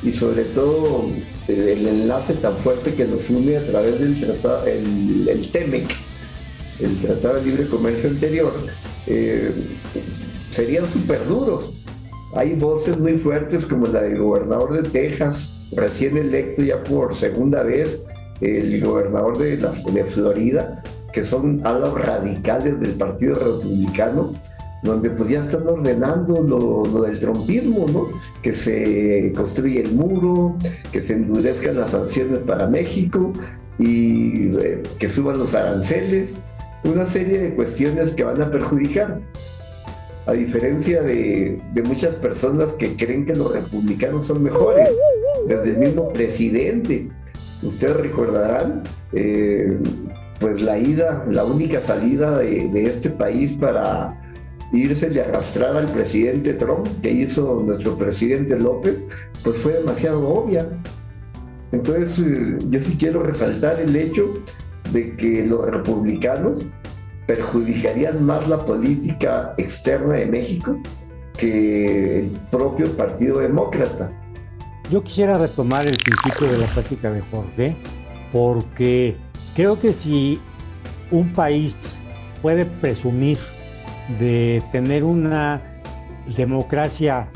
y 0.02 0.12
sobre 0.12 0.44
todo 0.44 1.08
eh, 1.48 1.74
el 1.76 1.88
enlace 1.88 2.34
tan 2.34 2.56
fuerte 2.58 2.94
que 2.94 3.06
nos 3.06 3.30
une 3.30 3.56
a 3.56 3.66
través 3.66 3.98
del 3.98 4.20
tratado, 4.20 4.66
el, 4.66 5.26
el 5.28 5.50
TEMEC, 5.50 5.88
el 6.80 6.96
Tratado 6.98 7.36
de 7.36 7.46
Libre 7.46 7.66
Comercio 7.68 8.10
anterior, 8.10 8.52
eh, 9.06 9.52
serían 10.50 10.88
súper 10.88 11.26
duros. 11.26 11.72
Hay 12.34 12.54
voces 12.54 12.98
muy 12.98 13.16
fuertes 13.16 13.64
como 13.64 13.86
la 13.86 14.02
del 14.02 14.18
gobernador 14.18 14.82
de 14.82 14.88
Texas, 14.90 15.53
recién 15.76 16.16
electo 16.16 16.62
ya 16.62 16.82
por 16.82 17.14
segunda 17.14 17.62
vez, 17.62 18.04
el 18.40 18.80
gobernador 18.80 19.38
de, 19.38 19.56
la, 19.56 19.70
de 19.70 20.04
Florida, 20.04 20.82
que 21.12 21.22
son 21.22 21.60
alas 21.64 21.94
radicales 21.94 22.78
del 22.80 22.92
Partido 22.92 23.36
Republicano, 23.36 24.32
donde 24.82 25.08
pues 25.10 25.30
ya 25.30 25.40
están 25.40 25.66
ordenando 25.66 26.42
lo, 26.42 27.02
del 27.02 27.18
trompismo, 27.18 27.86
¿no? 27.88 28.08
Que 28.42 28.52
se 28.52 29.32
construye 29.34 29.80
el 29.80 29.92
muro, 29.92 30.56
que 30.92 31.00
se 31.00 31.14
endurezcan 31.14 31.76
las 31.76 31.90
sanciones 31.90 32.40
para 32.40 32.66
México 32.66 33.32
y 33.78 34.54
eh, 34.58 34.82
que 34.98 35.08
suban 35.08 35.38
los 35.38 35.54
aranceles, 35.54 36.36
una 36.84 37.06
serie 37.06 37.38
de 37.38 37.54
cuestiones 37.54 38.10
que 38.10 38.24
van 38.24 38.42
a 38.42 38.50
perjudicar. 38.50 39.20
A 40.26 40.32
diferencia 40.32 41.02
de, 41.02 41.60
muchas 41.84 42.14
personas 42.14 42.72
que 42.72 42.96
creen 42.96 43.26
que 43.26 43.34
los 43.34 43.52
republicanos 43.52 44.26
son 44.26 44.42
mejores, 44.42 44.88
desde 45.46 45.70
el 45.70 45.78
mismo 45.78 46.08
presidente. 46.08 47.08
Ustedes 47.62 47.96
recordarán, 47.96 48.82
eh, 49.12 49.78
pues 50.40 50.60
la 50.60 50.78
ida, 50.78 51.24
la 51.30 51.44
única 51.44 51.80
salida 51.80 52.38
de, 52.38 52.84
este 52.84 53.10
país 53.10 53.52
para 53.52 54.20
irse 54.72 55.08
de 55.08 55.22
arrastrar 55.22 55.76
al 55.76 55.86
presidente 55.86 56.54
Trump, 56.54 56.86
que 57.00 57.10
hizo 57.10 57.62
nuestro 57.64 57.96
presidente 57.96 58.58
López, 58.58 59.06
pues 59.42 59.56
fue 59.56 59.74
demasiado 59.74 60.28
obvia. 60.28 60.68
Entonces, 61.72 62.18
eh, 62.18 62.58
yo 62.68 62.80
sí 62.80 62.96
quiero 62.98 63.22
resaltar 63.22 63.80
el 63.80 63.94
hecho 63.96 64.34
de 64.92 65.16
que 65.16 65.46
los 65.46 65.66
republicanos 65.70 66.66
perjudicarían 67.26 68.24
más 68.24 68.48
la 68.48 68.58
política 68.58 69.54
externa 69.56 70.14
de 70.14 70.26
México 70.26 70.78
que 71.38 72.20
el 72.20 72.30
propio 72.50 72.90
Partido 72.96 73.40
Demócrata. 73.40 74.12
Yo 74.90 75.02
quisiera 75.02 75.38
retomar 75.38 75.86
el 75.86 75.96
principio 75.96 76.52
de 76.52 76.58
la 76.58 76.66
práctica 76.66 77.10
de 77.10 77.22
Jorge, 77.22 77.76
porque 78.32 79.16
creo 79.54 79.80
que 79.80 79.92
si 79.92 80.40
un 81.10 81.32
país 81.32 81.76
puede 82.42 82.66
presumir 82.66 83.38
de 84.18 84.62
tener 84.72 85.02
una 85.04 85.62
democracia 86.36 87.28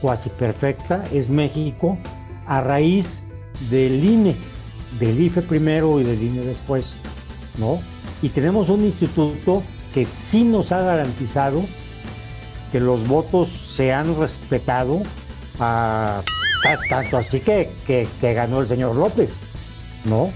cuasi 0.00 0.30
perfecta 0.30 1.04
es 1.12 1.28
México 1.28 1.98
a 2.46 2.60
raíz 2.60 3.22
del 3.70 4.04
INE, 4.04 4.36
del 4.98 5.20
IFE 5.20 5.42
primero 5.42 6.00
y 6.00 6.04
del 6.04 6.22
INE 6.22 6.40
después, 6.40 6.94
¿no? 7.58 7.80
Y 8.22 8.30
tenemos 8.30 8.70
un 8.70 8.84
instituto 8.84 9.62
que 9.92 10.06
sí 10.06 10.44
nos 10.44 10.72
ha 10.72 10.82
garantizado 10.82 11.62
que 12.72 12.80
los 12.80 13.06
votos 13.06 13.48
se 13.48 13.92
han 13.92 14.18
respetado, 14.18 15.02
a, 15.60 16.22
tanto 16.88 17.18
así 17.18 17.40
que, 17.40 17.70
que, 17.86 18.34
ganó 18.34 18.60
el 18.60 18.68
señor 18.68 18.96
López, 18.96 19.38
¿no? 20.04 20.30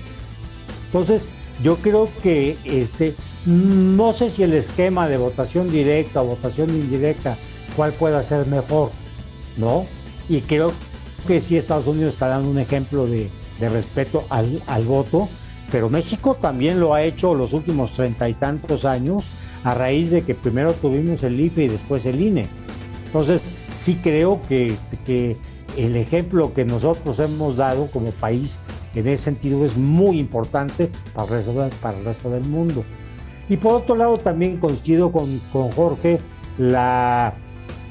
Entonces, 0.87 1.27
yo 1.63 1.77
creo 1.77 2.09
que 2.23 2.57
este, 2.65 3.15
no 3.47 4.13
sé 4.13 4.31
si 4.31 4.43
el 4.43 4.55
esquema 4.55 5.09
de 5.09 5.17
votación 5.17 5.69
directa 5.69 6.23
o 6.23 6.27
votación 6.27 6.71
indirecta, 6.71 7.37
cuál 7.77 7.93
pueda 7.93 8.23
ser 8.23 8.47
mejor, 8.47 8.91
¿no? 9.57 9.87
Y 10.29 10.41
creo 10.43 10.73
que 11.27 11.41
sí 11.41 11.57
Estados 11.57 11.87
Unidos 11.87 12.15
está 12.15 12.29
dando 12.29 12.51
un 12.51 12.59
ejemplo 12.59 13.07
de, 13.07 13.31
respeto 13.61 14.25
al, 14.29 14.85
voto, 14.85 15.29
pero 15.73 15.91
México 15.91 16.37
también 16.41 16.79
lo 16.79 16.95
ha 16.95 17.03
hecho 17.03 17.35
los 17.35 17.53
últimos 17.53 17.93
treinta 17.93 18.29
y 18.29 18.35
tantos 18.35 18.85
años 18.85 19.25
a 19.65 19.75
raíz 19.75 20.11
de 20.11 20.23
que 20.23 20.35
primero 20.35 20.75
tuvimos 20.75 21.23
el 21.25 21.41
IFE 21.41 21.65
y 21.65 21.69
después 21.69 22.07
el 22.07 22.21
INE. 22.21 22.47
Entonces, 23.07 23.43
sí 23.77 23.97
creo 23.97 24.41
que 24.49 24.77
el 25.79 25.97
ejemplo 25.97 26.53
que 26.53 26.65
nosotros 26.65 27.19
hemos 27.21 27.57
dado 27.57 27.87
como 27.91 28.11
país 28.11 28.59
en 28.95 29.07
ese 29.07 29.25
sentido 29.25 29.65
es 29.65 29.77
muy 29.77 30.19
importante 30.19 30.91
para 31.15 31.39
el 31.39 32.05
resto, 32.05 32.31
del 32.31 32.45
mundo. 32.45 32.85
Y 33.49 33.57
por 33.57 33.75
otro 33.75 33.95
lado 33.95 34.19
también 34.19 34.59
coincido 34.59 35.13
con, 35.13 35.39
con 35.53 35.71
Jorge, 35.71 36.19
la, 36.59 37.35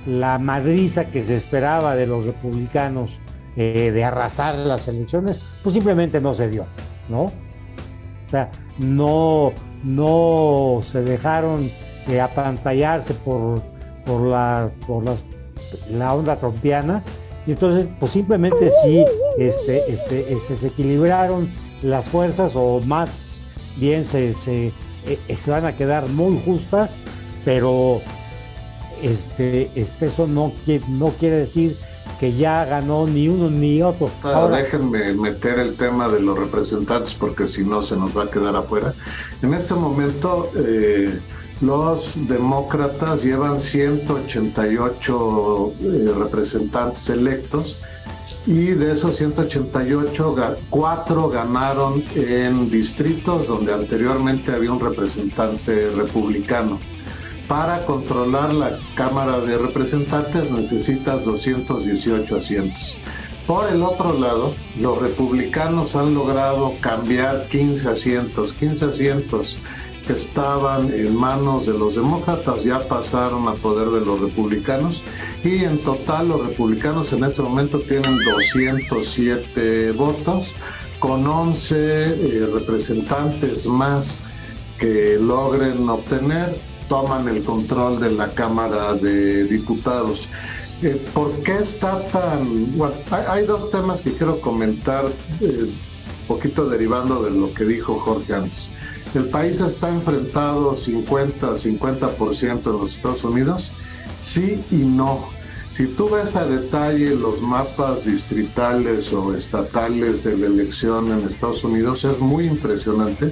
la 0.05 0.37
madriza 0.37 1.05
que 1.05 1.23
se 1.25 1.37
esperaba 1.37 1.95
de 1.95 2.07
los 2.07 2.25
republicanos 2.25 3.19
eh, 3.55 3.91
de 3.91 4.03
arrasar 4.03 4.55
las 4.55 4.87
elecciones, 4.87 5.39
pues 5.63 5.73
simplemente 5.73 6.21
no 6.21 6.33
se 6.33 6.49
dio, 6.49 6.65
¿no? 7.09 7.23
O 7.23 8.29
sea, 8.29 8.51
no, 8.77 9.51
no 9.83 10.81
se 10.83 11.01
dejaron 11.01 11.71
de 12.05 12.21
apantallarse 12.21 13.13
por, 13.13 13.61
por, 14.05 14.21
la, 14.27 14.69
por 14.85 15.03
la 15.91 16.13
onda 16.13 16.35
trompiana, 16.35 17.03
y 17.47 17.51
entonces, 17.51 17.87
pues 17.99 18.11
simplemente 18.11 18.69
sí 18.83 19.03
este, 19.37 19.93
este, 19.93 20.57
se 20.57 20.67
equilibraron 20.67 21.49
las 21.81 22.07
fuerzas 22.07 22.51
o 22.55 22.81
más 22.81 23.09
bien 23.77 24.05
se, 24.05 24.33
se 24.43 24.73
eh, 25.07 25.37
se 25.41 25.51
van 25.51 25.65
a 25.65 25.77
quedar 25.77 26.09
muy 26.09 26.41
justas, 26.43 26.91
pero 27.45 28.01
este, 29.01 29.71
este, 29.75 30.05
eso 30.07 30.27
no, 30.27 30.51
no 30.89 31.07
quiere 31.11 31.37
decir 31.37 31.77
que 32.19 32.33
ya 32.33 32.65
ganó 32.65 33.07
ni 33.07 33.29
uno 33.29 33.49
ni 33.49 33.81
otro. 33.81 34.09
Ah, 34.23 34.33
Ahora, 34.33 34.57
déjenme 34.57 35.13
meter 35.13 35.59
el 35.59 35.75
tema 35.75 36.09
de 36.09 36.19
los 36.19 36.37
representantes 36.37 37.13
porque 37.13 37.45
si 37.45 37.63
no 37.63 37.81
se 37.81 37.95
nos 37.95 38.17
va 38.17 38.23
a 38.23 38.29
quedar 38.29 38.55
afuera. 38.55 38.93
En 39.41 39.53
este 39.53 39.75
momento 39.75 40.51
eh, 40.57 41.19
los 41.61 42.13
demócratas 42.27 43.23
llevan 43.23 43.59
188 43.59 45.73
eh, 45.81 46.13
representantes 46.17 47.09
electos 47.09 47.79
y 48.45 48.67
de 48.67 48.93
esos 48.93 49.17
188, 49.17 50.55
cuatro 50.69 51.29
ganaron 51.29 52.03
en 52.15 52.69
distritos 52.69 53.47
donde 53.47 53.73
anteriormente 53.73 54.53
había 54.53 54.71
un 54.71 54.79
representante 54.79 55.91
republicano. 55.91 56.79
Para 57.49 57.85
controlar 57.85 58.53
la 58.53 58.79
Cámara 58.95 59.39
de 59.39 59.57
Representantes 59.57 60.49
necesitas 60.49 61.25
218 61.25 62.37
asientos. 62.37 62.95
Por 63.45 63.69
el 63.69 63.83
otro 63.83 64.17
lado, 64.17 64.55
los 64.79 65.01
republicanos 65.01 65.93
han 65.95 66.13
logrado 66.13 66.75
cambiar 66.79 67.49
15 67.49 67.89
asientos, 67.89 68.53
15 68.53 68.85
asientos 68.85 69.57
que 70.07 70.13
estaban 70.13 70.91
en 70.93 71.15
manos 71.15 71.65
de 71.65 71.77
los 71.77 71.95
demócratas 71.95 72.63
ya 72.63 72.79
pasaron 72.87 73.47
a 73.49 73.55
poder 73.55 73.89
de 73.89 74.05
los 74.05 74.21
republicanos 74.21 75.03
y 75.43 75.65
en 75.65 75.77
total 75.79 76.29
los 76.29 76.47
republicanos 76.47 77.11
en 77.11 77.25
este 77.25 77.41
momento 77.41 77.79
tienen 77.79 78.17
207 78.25 79.91
votos 79.91 80.47
con 80.99 81.27
11 81.27 81.75
eh, 81.75 82.49
representantes 82.53 83.65
más 83.65 84.19
que 84.79 85.17
logren 85.19 85.87
obtener, 85.89 86.57
toman 86.87 87.27
el 87.27 87.43
control 87.43 87.99
de 87.99 88.11
la 88.11 88.29
Cámara 88.29 88.93
de 88.93 89.43
Diputados. 89.43 90.29
Eh, 90.81 91.01
¿Por 91.13 91.31
qué 91.43 91.55
está 91.55 91.99
tan...? 92.07 92.79
Hay, 93.11 93.45
dos 93.45 93.69
temas 93.71 94.01
que 94.01 94.13
quiero 94.13 94.39
comentar, 94.39 95.05
un 95.05 95.47
eh, 95.47 95.69
poquito 96.27 96.69
derivando 96.69 97.23
de 97.23 97.31
lo 97.31 97.53
que 97.53 97.65
dijo 97.65 97.99
Jorge 97.99 98.35
antes. 98.35 98.69
El 99.13 99.29
país 99.29 99.61
está 99.61 99.89
enfrentado 99.89 100.75
50-50% 100.75 102.65
en 102.65 102.71
los 102.79 102.95
Estados 102.95 103.23
Unidos, 103.23 103.71
sí 104.21 104.63
y 104.69 104.75
no. 104.75 105.29
Si 105.71 105.85
tú 105.87 106.09
ves 106.09 106.35
a 106.35 106.45
detalle 106.45 107.15
los 107.15 107.41
mapas 107.41 108.03
distritales 108.03 109.13
o 109.13 109.35
estatales 109.35 110.23
de 110.23 110.37
la 110.37 110.47
elección 110.47 111.11
en 111.11 111.27
Estados 111.27 111.63
Unidos, 111.63 112.03
es 112.03 112.19
muy 112.19 112.47
impresionante 112.47 113.31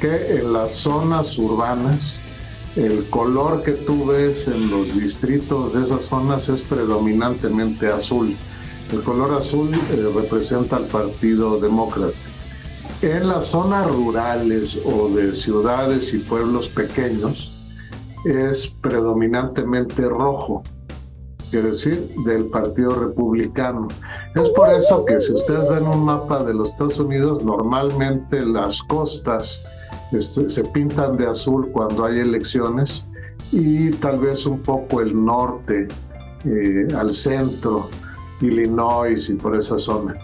que 0.00 0.38
en 0.38 0.52
las 0.52 0.72
zonas 0.72 1.38
urbanas 1.38 2.20
el 2.76 3.08
color 3.10 3.62
que 3.62 3.72
tú 3.72 4.06
ves 4.06 4.46
en 4.46 4.70
los 4.70 4.94
distritos 4.98 5.74
de 5.74 5.84
esas 5.84 6.04
zonas 6.04 6.48
es 6.48 6.62
predominantemente 6.62 7.88
azul. 7.88 8.36
El 8.92 9.02
color 9.02 9.36
azul 9.36 9.74
eh, 9.74 10.10
representa 10.14 10.76
al 10.76 10.86
Partido 10.86 11.60
Demócrata. 11.60 12.29
En 13.02 13.28
las 13.28 13.46
zonas 13.46 13.90
rurales 13.90 14.78
o 14.84 15.08
de 15.08 15.34
ciudades 15.34 16.12
y 16.12 16.18
pueblos 16.18 16.68
pequeños 16.68 17.50
es 18.26 18.68
predominantemente 18.82 20.06
rojo, 20.06 20.62
quiere 21.50 21.70
decir, 21.70 22.14
del 22.26 22.44
Partido 22.46 22.90
Republicano. 22.90 23.88
Es 24.34 24.50
por 24.50 24.68
eso 24.74 25.06
que 25.06 25.18
si 25.18 25.32
ustedes 25.32 25.66
ven 25.70 25.86
un 25.86 26.04
mapa 26.04 26.44
de 26.44 26.52
los 26.52 26.72
Estados 26.72 26.98
Unidos, 26.98 27.42
normalmente 27.42 28.44
las 28.44 28.82
costas 28.82 29.62
se 30.18 30.64
pintan 30.64 31.16
de 31.16 31.26
azul 31.26 31.70
cuando 31.72 32.04
hay 32.04 32.18
elecciones 32.18 33.06
y 33.50 33.92
tal 33.92 34.18
vez 34.18 34.44
un 34.44 34.60
poco 34.60 35.00
el 35.00 35.24
norte, 35.24 35.88
eh, 36.44 36.88
al 36.94 37.14
centro, 37.14 37.88
Illinois 38.42 39.26
y 39.30 39.34
por 39.34 39.56
esa 39.56 39.78
zona. 39.78 40.14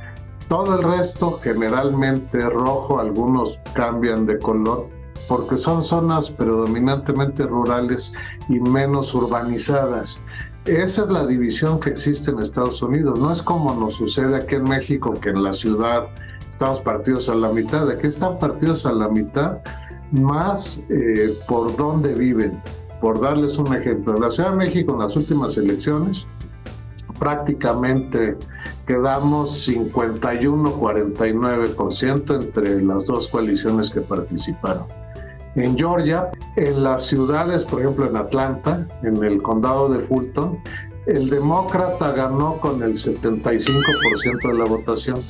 Todo 0.49 0.79
el 0.79 0.85
resto 0.85 1.41
generalmente 1.43 2.41
rojo, 2.41 3.01
algunos 3.01 3.59
cambian 3.75 4.27
de 4.27 4.39
color 4.39 4.89
porque 5.29 5.57
son 5.57 5.83
zonas 5.83 6.31
predominantemente 6.31 7.43
rurales 7.45 8.13
y 8.49 8.61
menos 8.61 9.13
urbanizadas. 9.13 10.21
Esa 10.67 11.03
es 11.03 11.09
la 11.09 11.27
división 11.27 11.81
que 11.81 11.91
existe 11.91 12.31
en 12.31 12.39
Estados 12.39 12.81
Unidos. 12.83 13.19
No 13.19 13.33
es 13.33 13.43
como 13.43 13.75
nos 13.75 13.95
sucede 13.95 14.37
aquí 14.37 14.57
en 14.57 14.65
México, 14.65 15.15
que 15.15 15.31
en 15.31 15.43
la 15.43 15.53
ciudad 15.53 16.07
estamos 16.51 16.81
partidos 16.81 17.29
a 17.29 17.35
la 17.35 17.49
mitad. 17.49 17.91
Aquí 17.91 18.07
están 18.07 18.39
partidos 18.39 18.87
a 18.87 18.93
la 18.93 19.09
mitad 19.09 19.59
más 20.13 20.83
eh, 20.89 21.37
por 21.49 21.77
dónde 21.77 22.15
viven. 22.15 22.61
Por 23.01 23.21
darles 23.21 23.59
un 23.59 23.75
ejemplo, 23.75 24.15
en 24.15 24.23
la 24.23 24.31
Ciudad 24.31 24.51
de 24.51 24.57
México 24.57 24.93
en 24.93 25.01
las 25.01 25.17
últimas 25.17 25.57
elecciones 25.57 26.25
prácticamente 27.19 28.37
quedamos 28.87 29.69
51-49% 29.69 32.43
entre 32.43 32.83
las 32.83 33.05
dos 33.07 33.29
coaliciones 33.29 33.91
que 33.91 34.01
participaron. 34.01 34.87
En 35.57 35.77
Georgia, 35.77 36.31
en 36.57 36.85
las 36.85 37.07
ciudades, 37.07 37.65
por 37.65 37.81
ejemplo 37.81 38.09
en 38.09 38.17
Atlanta, 38.17 38.87
en 39.03 39.23
el 39.25 39.43
condado 39.43 39.89
de 39.89 40.07
Fulton, 40.07 40.61
el 41.07 41.31
demócrata 41.31 42.13
ganó 42.13 42.61
con 42.61 42.83
el 42.83 42.95
75% 42.95 44.49
de 44.49 44.55
la 44.55 44.65
votación. 44.65 45.21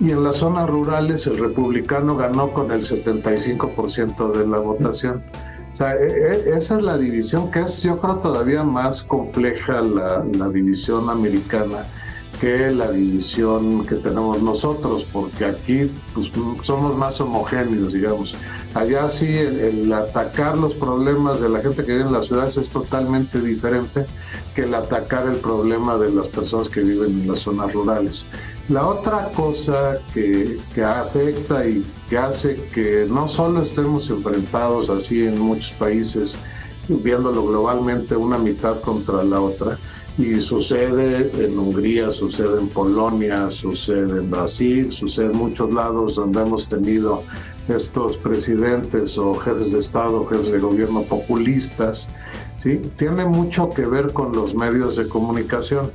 Y 0.00 0.10
en 0.10 0.24
las 0.24 0.36
zonas 0.36 0.68
rurales 0.68 1.26
el 1.26 1.38
republicano 1.38 2.16
ganó 2.16 2.52
con 2.52 2.72
el 2.72 2.82
75% 2.82 4.32
de 4.32 4.46
la 4.46 4.58
votación. 4.58 5.22
O 5.72 5.76
sea, 5.76 5.94
e, 5.94 6.06
e, 6.06 6.56
esa 6.56 6.76
es 6.76 6.82
la 6.82 6.98
división 6.98 7.50
que 7.50 7.60
es, 7.60 7.82
yo 7.82 7.98
creo, 8.00 8.16
todavía 8.16 8.62
más 8.62 9.02
compleja 9.02 9.80
la, 9.80 10.24
la, 10.36 10.48
división 10.48 11.08
americana 11.08 11.84
que 12.44 12.70
la 12.72 12.90
división 12.90 13.86
que 13.86 13.94
tenemos 13.94 14.42
nosotros, 14.42 15.06
porque 15.10 15.46
aquí 15.46 15.90
pues, 16.12 16.30
somos 16.60 16.94
más 16.94 17.18
homogéneos, 17.18 17.94
digamos. 17.94 18.34
Allá 18.74 19.08
sí, 19.08 19.34
el, 19.34 19.90
atacar 19.90 20.58
los 20.58 20.74
problemas 20.74 21.40
de 21.40 21.48
la 21.48 21.62
gente 21.62 21.82
que 21.82 21.92
vive 21.92 22.04
en 22.04 22.12
las 22.12 22.26
ciudades 22.26 22.58
es 22.58 22.68
totalmente 22.68 23.40
diferente 23.40 24.04
que 24.54 24.64
el 24.64 24.74
atacar 24.74 25.26
el 25.26 25.36
problema 25.36 25.96
de 25.96 26.10
las 26.10 26.26
personas 26.26 26.68
que 26.68 26.82
viven 26.82 27.22
en 27.22 27.28
las 27.28 27.38
zonas 27.38 27.72
rurales. 27.72 28.26
La 28.68 28.88
otra 28.88 29.32
cosa 29.32 30.00
que, 30.12 30.58
que, 30.74 30.84
afecta 30.84 31.66
y 31.66 31.82
que 32.10 32.18
hace 32.18 32.56
que 32.74 33.06
no 33.08 33.26
solo 33.26 33.62
estemos 33.62 34.10
enfrentados 34.10 34.90
así 34.90 35.24
en 35.24 35.38
muchos 35.38 35.72
países, 35.78 36.34
viéndolo 36.88 37.46
globalmente 37.46 38.14
una 38.14 38.36
mitad 38.36 38.82
contra 38.82 39.24
la 39.24 39.40
otra, 39.40 39.78
y 40.16 40.40
sucede 40.40 41.30
en 41.44 41.58
Hungría, 41.58 42.10
sucede 42.10 42.60
en 42.60 42.68
Polonia, 42.68 43.50
sucede 43.50 44.20
en 44.20 44.30
Brasil, 44.30 44.92
sucede 44.92 45.26
en 45.26 45.36
muchos 45.36 45.72
lados 45.72 46.14
donde 46.14 46.40
hemos 46.40 46.68
tenido 46.68 47.22
estos 47.68 48.16
presidentes 48.18 49.18
o 49.18 49.34
jefes 49.34 49.72
de 49.72 49.80
Estado, 49.80 50.24
jefes 50.26 50.52
de 50.52 50.58
gobierno 50.58 51.02
populistas, 51.02 52.06
¿sí? 52.58 52.80
tiene 52.96 53.24
mucho 53.24 53.70
que 53.70 53.86
ver 53.86 54.12
con 54.12 54.32
los 54.32 54.54
medios 54.54 54.96
de 54.96 55.08
comunicación. 55.08 55.90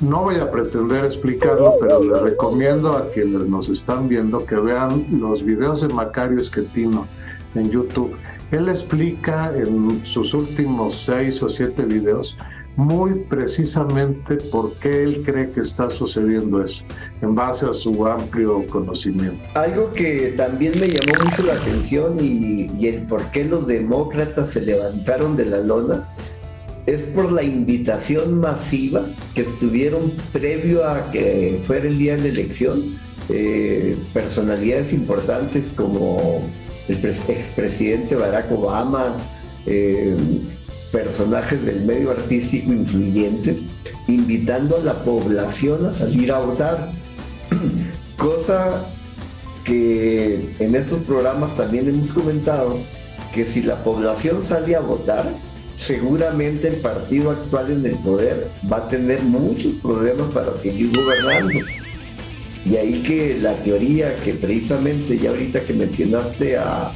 No 0.00 0.22
voy 0.22 0.36
a 0.36 0.50
pretender 0.50 1.04
explicarlo, 1.04 1.74
pero 1.80 2.02
les 2.02 2.22
recomiendo 2.22 2.96
a 2.96 3.10
quienes 3.12 3.46
nos 3.46 3.68
están 3.68 4.08
viendo 4.08 4.46
que 4.46 4.56
vean 4.56 5.06
los 5.12 5.44
videos 5.44 5.82
de 5.82 5.88
Macario 5.88 6.38
Esquetino 6.38 7.06
en 7.54 7.70
YouTube. 7.70 8.16
Él 8.50 8.68
explica 8.68 9.52
en 9.54 10.04
sus 10.04 10.34
últimos 10.34 10.94
seis 10.94 11.42
o 11.42 11.50
siete 11.50 11.84
videos 11.84 12.36
muy 12.80 13.26
precisamente 13.28 14.36
por 14.36 14.72
qué 14.76 15.02
él 15.02 15.22
cree 15.24 15.50
que 15.50 15.60
está 15.60 15.90
sucediendo 15.90 16.64
eso, 16.64 16.82
en 17.20 17.34
base 17.34 17.66
a 17.66 17.72
su 17.74 18.06
amplio 18.06 18.66
conocimiento. 18.68 19.42
Algo 19.54 19.92
que 19.92 20.32
también 20.36 20.72
me 20.80 20.88
llamó 20.88 21.24
mucho 21.24 21.42
la 21.42 21.54
atención 21.54 22.16
y, 22.20 22.86
el 22.86 23.06
por 23.06 23.30
qué 23.30 23.44
los 23.44 23.66
demócratas 23.66 24.50
se 24.50 24.62
levantaron 24.62 25.36
de 25.36 25.44
la 25.44 25.58
lona 25.58 26.08
es 26.86 27.02
por 27.02 27.30
la 27.30 27.42
invitación 27.42 28.40
masiva 28.40 29.04
que 29.34 29.42
estuvieron 29.42 30.14
previo 30.32 30.88
a 30.88 31.10
que 31.10 31.60
fuera 31.66 31.86
el 31.86 31.98
día 31.98 32.16
de 32.16 32.22
la 32.22 32.28
elección. 32.28 32.98
Eh, 33.28 33.96
personalidades 34.12 34.92
importantes 34.92 35.68
como 35.76 36.42
el 36.88 36.96
expresidente 37.04 38.16
Barack 38.16 38.50
Obama, 38.50 39.16
eh, 39.66 40.16
personajes 40.92 41.64
del 41.64 41.84
medio 41.84 42.10
artístico 42.10 42.72
influyentes, 42.72 43.62
invitando 44.06 44.76
a 44.76 44.80
la 44.80 44.94
población 45.04 45.86
a 45.86 45.92
salir 45.92 46.32
a 46.32 46.38
votar. 46.38 46.92
Cosa 48.16 48.86
que 49.64 50.54
en 50.58 50.74
estos 50.74 51.00
programas 51.00 51.56
también 51.56 51.88
hemos 51.88 52.12
comentado 52.12 52.78
que 53.32 53.46
si 53.46 53.62
la 53.62 53.82
población 53.82 54.42
sale 54.42 54.74
a 54.74 54.80
votar, 54.80 55.32
seguramente 55.74 56.68
el 56.68 56.76
partido 56.76 57.30
actual 57.30 57.70
en 57.70 57.86
el 57.86 57.96
poder 57.96 58.50
va 58.70 58.78
a 58.78 58.88
tener 58.88 59.22
muchos 59.22 59.74
problemas 59.74 60.32
para 60.32 60.54
seguir 60.54 60.90
gobernando. 60.94 61.60
Y 62.66 62.76
ahí 62.76 63.02
que 63.02 63.38
la 63.38 63.54
teoría 63.54 64.16
que 64.16 64.34
precisamente 64.34 65.16
ya 65.16 65.30
ahorita 65.30 65.62
que 65.62 65.72
mencionaste 65.72 66.58
a, 66.58 66.92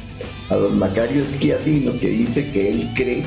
a 0.49 0.55
don 0.55 0.77
Macario 0.77 1.25
Schiatino, 1.25 1.97
que 1.99 2.09
dice 2.09 2.51
que 2.51 2.69
él 2.69 2.89
cree 2.95 3.23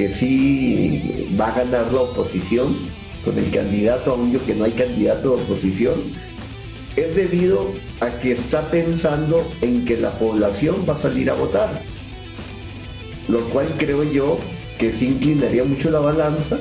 que 0.00 0.08
sí 0.08 1.28
va 1.38 1.48
a 1.48 1.62
ganar 1.62 1.92
la 1.92 2.00
oposición 2.00 2.74
con 3.22 3.38
el 3.38 3.50
candidato, 3.50 4.12
aún 4.12 4.32
yo 4.32 4.42
que 4.46 4.54
no 4.54 4.64
hay 4.64 4.72
candidato 4.72 5.36
de 5.36 5.42
oposición, 5.42 5.92
es 6.96 7.14
debido 7.14 7.74
a 8.00 8.10
que 8.10 8.32
está 8.32 8.70
pensando 8.70 9.46
en 9.60 9.84
que 9.84 9.98
la 9.98 10.12
población 10.12 10.86
va 10.88 10.94
a 10.94 10.96
salir 10.96 11.28
a 11.28 11.34
votar. 11.34 11.82
Lo 13.28 13.40
cual 13.50 13.74
creo 13.76 14.02
yo 14.10 14.38
que 14.78 14.90
sí 14.90 15.08
inclinaría 15.08 15.64
mucho 15.64 15.90
la 15.90 16.00
balanza, 16.00 16.58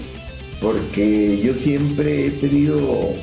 porque 0.60 1.40
yo 1.42 1.56
siempre 1.56 2.28
he 2.28 2.32
tenido 2.32 3.14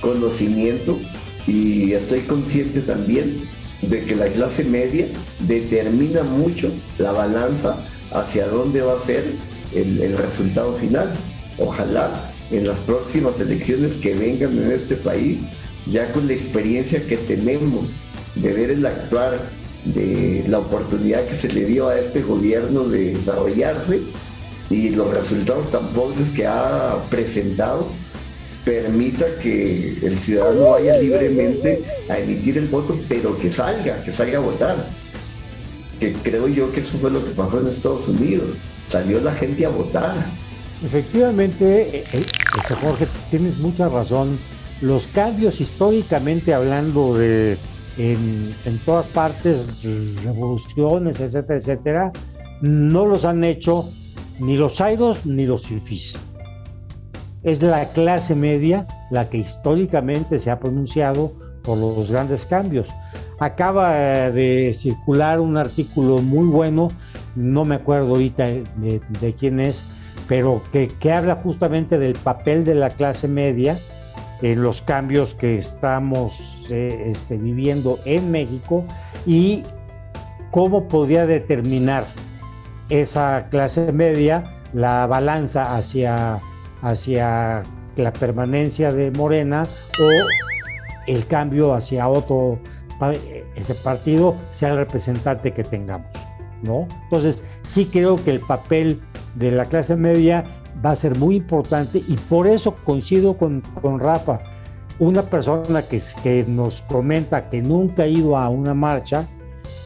conocimiento 0.00 0.98
y 1.46 1.92
estoy 1.92 2.20
consciente 2.20 2.80
también 2.80 3.46
de 3.82 4.04
que 4.04 4.16
la 4.16 4.28
clase 4.28 4.64
media 4.64 5.08
determina 5.40 6.22
mucho 6.22 6.70
la 6.96 7.12
balanza 7.12 7.86
hacia 8.10 8.46
dónde 8.46 8.80
va 8.80 8.94
a 8.96 8.98
ser 8.98 9.34
el, 9.80 10.16
resultado 10.16 10.76
final. 10.76 11.12
Ojalá 11.58 12.32
en 12.50 12.66
las 12.66 12.78
próximas 12.80 13.40
elecciones 13.40 13.94
que 13.94 14.14
vengan 14.14 14.56
en 14.58 14.72
este 14.72 14.96
país, 14.96 15.38
ya 15.86 16.12
con 16.12 16.26
la 16.26 16.34
experiencia 16.34 17.04
que 17.06 17.16
tenemos 17.16 17.90
de 18.34 18.52
ver 18.52 18.70
el 18.70 18.86
actuar, 18.86 19.48
de 19.84 20.44
la 20.48 20.58
oportunidad 20.58 21.26
que 21.26 21.36
se 21.36 21.48
le 21.48 21.64
dio 21.64 21.88
a 21.88 21.98
este 21.98 22.22
gobierno 22.22 22.84
de 22.88 23.14
desarrollarse, 23.14 24.00
y 24.68 24.90
los 24.90 25.16
resultados 25.16 25.70
tan 25.70 25.86
pobres 25.88 26.30
que 26.30 26.46
ha 26.46 26.96
presentado 27.08 27.88
permita 28.64 29.26
que 29.40 29.96
el 30.02 30.18
ciudadano 30.18 30.70
vaya 30.70 30.98
libremente 30.98 31.84
a 32.08 32.18
emitir 32.18 32.58
el 32.58 32.66
voto, 32.66 32.98
pero 33.08 33.38
que 33.38 33.48
salga, 33.48 34.02
que 34.02 34.12
salga 34.12 34.38
a 34.38 34.40
votar. 34.40 34.88
Que 36.00 36.12
creo 36.12 36.48
yo 36.48 36.72
que 36.72 36.80
eso 36.80 36.98
fue 36.98 37.12
lo 37.12 37.24
que 37.24 37.30
pasó 37.30 37.60
en 37.60 37.68
Estados 37.68 38.08
Unidos. 38.08 38.54
Salió 38.88 39.20
la 39.20 39.34
gente 39.34 39.66
a 39.66 39.68
votar. 39.68 40.14
Efectivamente, 40.84 41.98
eh, 41.98 42.04
eh, 42.12 42.22
este, 42.58 42.74
Jorge, 42.74 43.08
tienes 43.30 43.58
mucha 43.58 43.88
razón. 43.88 44.38
Los 44.80 45.06
cambios 45.08 45.60
históricamente 45.60 46.52
hablando 46.52 47.16
de 47.16 47.58
en, 47.96 48.54
en 48.64 48.78
todas 48.80 49.06
partes, 49.06 49.82
revoluciones, 50.22 51.18
etcétera, 51.18 51.58
etcétera, 51.58 52.12
no 52.60 53.06
los 53.06 53.24
han 53.24 53.42
hecho 53.42 53.88
ni 54.38 54.56
los 54.56 54.80
aidos 54.80 55.24
ni 55.24 55.46
los 55.46 55.66
fifís. 55.66 56.14
Es 57.42 57.62
la 57.62 57.88
clase 57.90 58.34
media 58.34 58.86
la 59.10 59.28
que 59.28 59.38
históricamente 59.38 60.38
se 60.38 60.50
ha 60.50 60.58
pronunciado 60.58 61.32
por 61.62 61.78
los 61.78 62.10
grandes 62.10 62.46
cambios. 62.46 62.88
Acaba 63.38 63.92
eh, 64.26 64.32
de 64.32 64.76
circular 64.78 65.40
un 65.40 65.56
artículo 65.56 66.18
muy 66.18 66.46
bueno, 66.46 66.90
no 67.36 67.64
me 67.64 67.76
acuerdo 67.76 68.12
ahorita 68.12 68.46
de, 68.46 69.34
quién 69.38 69.60
es, 69.60 69.84
pero 70.26 70.62
que, 70.72 70.88
que, 70.88 71.12
habla 71.12 71.36
justamente 71.36 71.98
del 71.98 72.14
papel 72.14 72.64
de 72.64 72.74
la 72.74 72.90
clase 72.90 73.28
media 73.28 73.78
en 74.42 74.62
los 74.62 74.82
cambios 74.82 75.34
que 75.34 75.58
estamos 75.58 76.66
eh, 76.70 77.12
este, 77.14 77.36
viviendo 77.36 77.98
en 78.04 78.30
México 78.30 78.84
y 79.24 79.62
cómo 80.50 80.88
podría 80.88 81.26
determinar 81.26 82.06
esa 82.88 83.46
clase 83.50 83.92
media 83.92 84.52
la 84.72 85.06
balanza 85.06 85.76
hacia, 85.76 86.40
hacia 86.82 87.62
la 87.96 88.12
permanencia 88.12 88.92
de 88.92 89.10
Morena 89.10 89.66
o 90.00 90.10
el 91.06 91.26
cambio 91.26 91.72
hacia 91.74 92.08
otro 92.08 92.58
ese 93.54 93.74
partido 93.74 94.36
sea 94.52 94.70
el 94.70 94.78
representante 94.78 95.52
que 95.52 95.64
tengamos, 95.64 96.08
¿no? 96.62 96.86
Entonces, 97.04 97.44
sí 97.62 97.86
creo 97.86 98.22
que 98.22 98.30
el 98.30 98.40
papel 98.40 99.00
de 99.34 99.50
la 99.50 99.66
clase 99.66 99.96
media 99.96 100.44
va 100.84 100.90
a 100.90 100.96
ser 100.96 101.18
muy 101.18 101.36
importante 101.36 102.02
y 102.06 102.16
por 102.28 102.46
eso 102.46 102.74
coincido 102.84 103.36
con, 103.36 103.62
con 103.80 104.00
Rafa. 104.00 104.40
Una 104.98 105.22
persona 105.22 105.82
que, 105.82 106.02
que 106.22 106.44
nos 106.48 106.82
comenta 106.82 107.50
que 107.50 107.60
nunca 107.62 108.04
ha 108.04 108.08
ido 108.08 108.36
a 108.36 108.48
una 108.48 108.74
marcha 108.74 109.26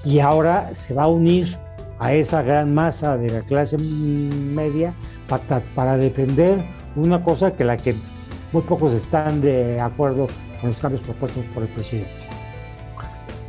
y 0.04 0.20
ahora 0.20 0.74
se 0.74 0.94
va 0.94 1.04
a 1.04 1.08
unir 1.08 1.58
a 1.98 2.14
esa 2.14 2.42
gran 2.42 2.72
masa 2.72 3.16
de 3.16 3.30
la 3.30 3.40
clase 3.42 3.76
media 3.76 4.94
para, 5.28 5.60
para 5.74 5.96
defender 5.96 6.64
una 6.96 7.22
cosa 7.22 7.52
que 7.52 7.64
la 7.64 7.76
que 7.76 7.94
muy 8.52 8.62
pocos 8.62 8.92
están 8.92 9.40
de 9.40 9.80
acuerdo 9.80 10.26
con 10.60 10.70
los 10.70 10.78
cambios 10.78 11.02
propuestos 11.02 11.44
por 11.54 11.64
el 11.64 11.68
presidente. 11.70 12.29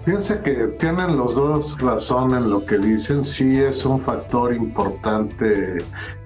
Fíjense 0.03 0.39
que 0.39 0.53
tienen 0.79 1.15
los 1.15 1.35
dos 1.35 1.79
razón 1.79 2.33
en 2.33 2.49
lo 2.49 2.65
que 2.65 2.79
dicen. 2.79 3.23
Sí 3.23 3.59
es 3.59 3.85
un 3.85 4.01
factor 4.01 4.51
importante 4.51 5.77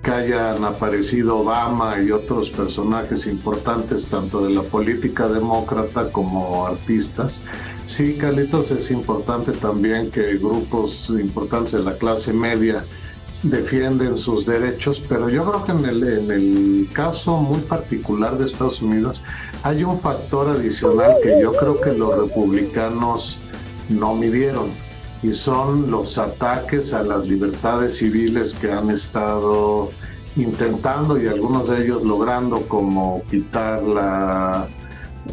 que 0.02 0.12
hayan 0.12 0.64
aparecido 0.64 1.40
Obama 1.40 2.02
y 2.02 2.10
otros 2.10 2.50
personajes 2.52 3.28
importantes, 3.28 4.08
tanto 4.08 4.46
de 4.46 4.54
la 4.54 4.62
política 4.62 5.28
demócrata 5.28 6.10
como 6.10 6.66
artistas. 6.66 7.42
Sí, 7.84 8.18
Carlitos, 8.18 8.72
es 8.72 8.90
importante 8.92 9.52
también 9.52 10.10
que 10.10 10.38
grupos 10.38 11.10
importantes 11.10 11.74
de 11.74 11.84
la 11.84 11.98
clase 11.98 12.32
media 12.32 12.86
defienden 13.44 14.16
sus 14.16 14.46
derechos, 14.46 15.04
pero 15.08 15.30
yo 15.30 15.52
creo 15.52 15.66
que 15.66 15.72
en 15.74 15.86
el, 15.86 16.08
en 16.08 16.32
el 16.32 16.90
caso 16.94 17.38
muy 17.38 17.60
particular 17.60 18.38
de 18.38 18.46
Estados 18.46 18.82
Unidos 18.82 19.22
hay 19.64 19.84
un 19.84 20.00
factor 20.00 20.50
adicional 20.50 21.16
que 21.22 21.42
yo 21.42 21.52
creo 21.52 21.80
que 21.80 21.92
los 21.92 22.18
republicanos 22.18 23.38
no 23.90 24.16
midieron 24.16 24.72
y 25.24 25.34
son 25.34 25.90
los 25.90 26.18
ataques 26.18 26.94
a 26.94 27.04
las 27.04 27.26
libertades 27.26 27.98
civiles 27.98 28.54
que 28.54 28.72
han 28.72 28.92
estado 28.92 29.90
intentando 30.36 31.20
y 31.20 31.28
algunos 31.28 31.70
de 31.70 31.84
ellos 31.84 32.04
logrando 32.04 32.62
como 32.68 33.24
quitar 33.30 33.82
la, 33.82 34.68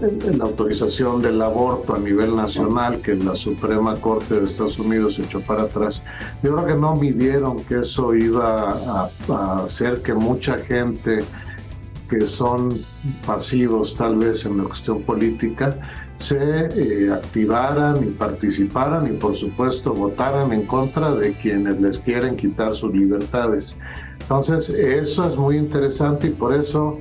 la 0.00 0.44
autorización 0.44 1.20
del 1.20 1.42
aborto 1.42 1.94
a 1.94 1.98
nivel 1.98 2.34
nacional 2.36 3.02
que 3.02 3.16
la 3.16 3.36
Suprema 3.36 3.96
Corte 3.96 4.40
de 4.40 4.44
Estados 4.46 4.78
Unidos 4.78 5.18
echó 5.18 5.40
para 5.40 5.64
atrás. 5.64 6.00
Yo 6.42 6.54
creo 6.54 6.66
que 6.66 6.74
no 6.74 6.94
midieron 6.94 7.62
que 7.64 7.80
eso 7.80 8.14
iba 8.14 8.70
a, 8.70 9.10
a 9.28 9.64
hacer 9.64 10.00
que 10.00 10.14
mucha 10.14 10.58
gente 10.58 11.24
que 12.12 12.26
son 12.26 12.78
pasivos 13.26 13.94
tal 13.96 14.16
vez 14.16 14.44
en 14.44 14.58
la 14.58 14.64
cuestión 14.64 15.02
política 15.02 15.78
se 16.16 16.36
eh, 16.36 17.10
activaran 17.10 18.04
y 18.04 18.10
participaran 18.10 19.06
y 19.06 19.16
por 19.16 19.34
supuesto 19.34 19.94
votaran 19.94 20.52
en 20.52 20.66
contra 20.66 21.14
de 21.14 21.32
quienes 21.32 21.80
les 21.80 21.98
quieren 22.00 22.36
quitar 22.36 22.74
sus 22.74 22.92
libertades. 22.92 23.74
Entonces 24.20 24.68
eso 24.68 25.26
es 25.26 25.36
muy 25.38 25.56
interesante 25.56 26.26
y 26.26 26.30
por 26.30 26.54
eso 26.54 27.00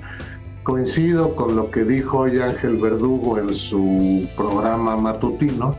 coincido 0.63 1.35
con 1.35 1.57
lo 1.57 1.69
que 1.71 1.83
dijo 1.83 2.19
hoy 2.19 2.39
Ángel 2.39 2.77
Verdugo 2.77 3.37
en 3.37 3.53
su 3.53 4.29
programa 4.37 4.95
matutino, 4.95 5.75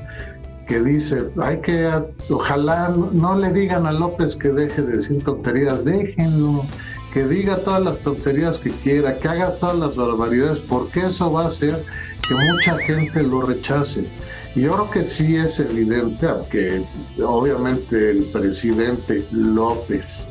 que 0.69 0.83
dice, 0.83 1.31
hay 1.41 1.59
que, 1.63 1.91
ojalá 2.29 2.95
no 3.13 3.39
le 3.39 3.51
digan 3.51 3.87
a 3.87 3.93
López 3.93 4.37
que 4.37 4.51
deje 4.51 4.83
de 4.83 4.99
decir 4.99 5.25
tonterías, 5.25 5.85
déjenlo, 5.85 6.67
que 7.13 7.25
diga 7.25 7.59
todas 7.59 7.83
las 7.83 8.01
tonterías 8.01 8.59
que 8.59 8.71
quiera, 8.71 9.19
que 9.19 9.29
haga 9.29 9.57
todas 9.57 9.77
las 9.77 9.97
barbaridades, 9.97 10.59
porque 10.61 11.07
eso 11.07 11.31
va 11.31 11.45
a 11.45 11.47
hacer 11.49 11.85
que 12.27 12.35
mucha 12.35 12.79
gente 12.79 13.23
lo 13.23 13.43
rechace. 13.43 14.07
Y 14.55 14.63
yo 14.63 14.73
creo 14.73 14.91
que 14.91 15.05
sí 15.05 15.37
es 15.37 15.61
evidente, 15.61 16.27
que 16.51 16.85
obviamente 17.23 18.11
el 18.11 18.25
presidente 18.25 19.27
López, 19.31 20.25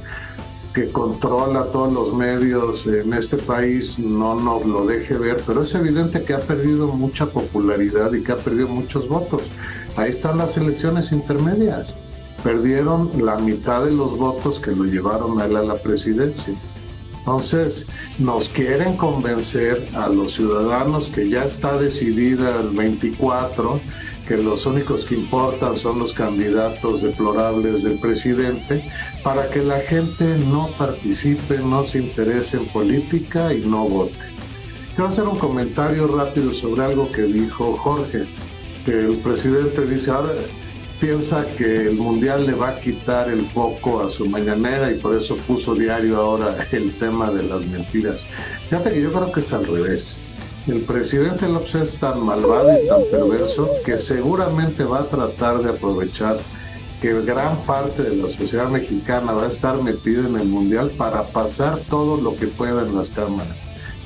que 0.74 0.90
controla 0.92 1.66
todos 1.66 1.92
los 1.92 2.14
medios 2.14 2.86
en 2.88 3.14
este 3.14 3.38
país, 3.38 4.00
no 4.00 4.36
nos 4.36 4.66
lo 4.66 4.86
deje 4.86 5.16
ver, 5.16 5.44
pero 5.46 5.64
es 5.64 5.76
evidente 5.76 6.24
que 6.24 6.34
ha 6.34 6.40
perdido 6.40 6.88
mucha 6.88 7.26
popularidad 7.26 8.14
y 8.14 8.24
que 8.24 8.32
ha 8.32 8.38
perdido 8.38 8.70
muchos 8.70 9.08
votos. 9.08 9.44
Ahí 9.98 10.12
están 10.12 10.38
las 10.38 10.56
elecciones 10.56 11.12
intermedias. 11.12 11.94
Perdieron 12.44 13.12
la 13.24 13.38
mitad 13.38 13.84
de 13.84 13.92
los 13.92 14.18
votos 14.18 14.60
que 14.60 14.72
lo 14.72 14.86
llevaron 14.86 15.40
a 15.40 15.46
él 15.46 15.56
a 15.58 15.64
la 15.64 15.76
presidencia. 15.76 16.56
Entonces, 17.20 17.86
nos 18.18 18.50
quieren 18.50 18.98
convencer 18.98 19.90
a 19.94 20.10
los 20.10 20.34
ciudadanos 20.34 21.08
que 21.08 21.30
ya 21.30 21.46
está 21.46 21.78
decidida 21.78 22.60
el 22.60 22.70
24, 22.70 23.80
que 24.28 24.38
los 24.38 24.66
únicos 24.66 25.06
que 25.06 25.16
importan 25.16 25.78
son 25.78 26.00
los 26.00 26.14
candidatos 26.14 27.04
deplorables 27.04 27.84
del 27.84 28.00
presidente, 28.00 28.84
para 29.24 29.48
que 29.50 29.62
la 29.62 29.82
gente 29.82 30.36
no 30.50 30.72
participe, 30.80 31.60
no 31.60 31.86
se 31.86 32.00
interese 32.00 32.58
en 32.58 32.66
política 32.70 33.54
y 33.54 33.60
no 33.60 33.88
vote. 33.88 34.18
Quiero 34.96 35.08
hacer 35.08 35.26
un 35.26 35.38
comentario 35.38 36.08
rápido 36.08 36.56
sobre 36.56 36.86
algo 36.86 37.12
que 37.12 37.22
dijo 37.24 37.78
Jorge, 37.78 38.24
que 38.84 38.92
el 38.92 39.18
presidente 39.18 39.86
dice, 39.86 40.10
ahora 40.10 40.34
piensa 41.02 41.44
que 41.58 41.88
el 41.88 41.96
mundial 41.96 42.46
le 42.46 42.54
va 42.54 42.70
a 42.70 42.80
quitar 42.80 43.28
el 43.28 43.42
foco 43.48 44.04
a 44.04 44.10
su 44.12 44.28
mañanera 44.28 44.92
y 44.92 45.00
por 45.00 45.16
eso 45.16 45.36
puso 45.36 45.74
diario 45.74 46.18
ahora 46.18 46.68
el 46.72 46.98
tema 47.00 47.32
de 47.32 47.44
las 47.44 47.66
mentiras. 47.66 48.20
Fíjate 48.70 48.94
que 48.94 49.02
yo 49.02 49.12
creo 49.12 49.32
que 49.32 49.40
es 49.40 49.52
al 49.52 49.66
revés. 49.66 50.18
El 50.68 50.82
presidente 50.82 51.50
López 51.50 51.74
es 51.74 51.96
tan 51.96 52.24
malvado 52.24 52.72
y 52.72 52.88
tan 52.88 53.02
perverso 53.10 53.68
que 53.84 53.98
seguramente 53.98 54.84
va 54.84 55.00
a 55.00 55.06
tratar 55.08 55.64
de 55.64 55.72
aprovechar 55.72 56.38
que 57.02 57.20
gran 57.24 57.64
parte 57.64 58.04
de 58.04 58.18
la 58.18 58.30
sociedad 58.30 58.70
mexicana 58.70 59.32
va 59.32 59.46
a 59.46 59.50
estar 59.50 59.82
metida 59.82 60.28
en 60.28 60.40
el 60.40 60.48
mundial 60.48 60.92
para 60.92 61.24
pasar 61.24 61.80
todo 61.90 62.22
lo 62.22 62.38
que 62.38 62.46
pueda 62.46 62.84
en 62.84 62.96
las 62.96 63.10
cámaras 63.10 63.58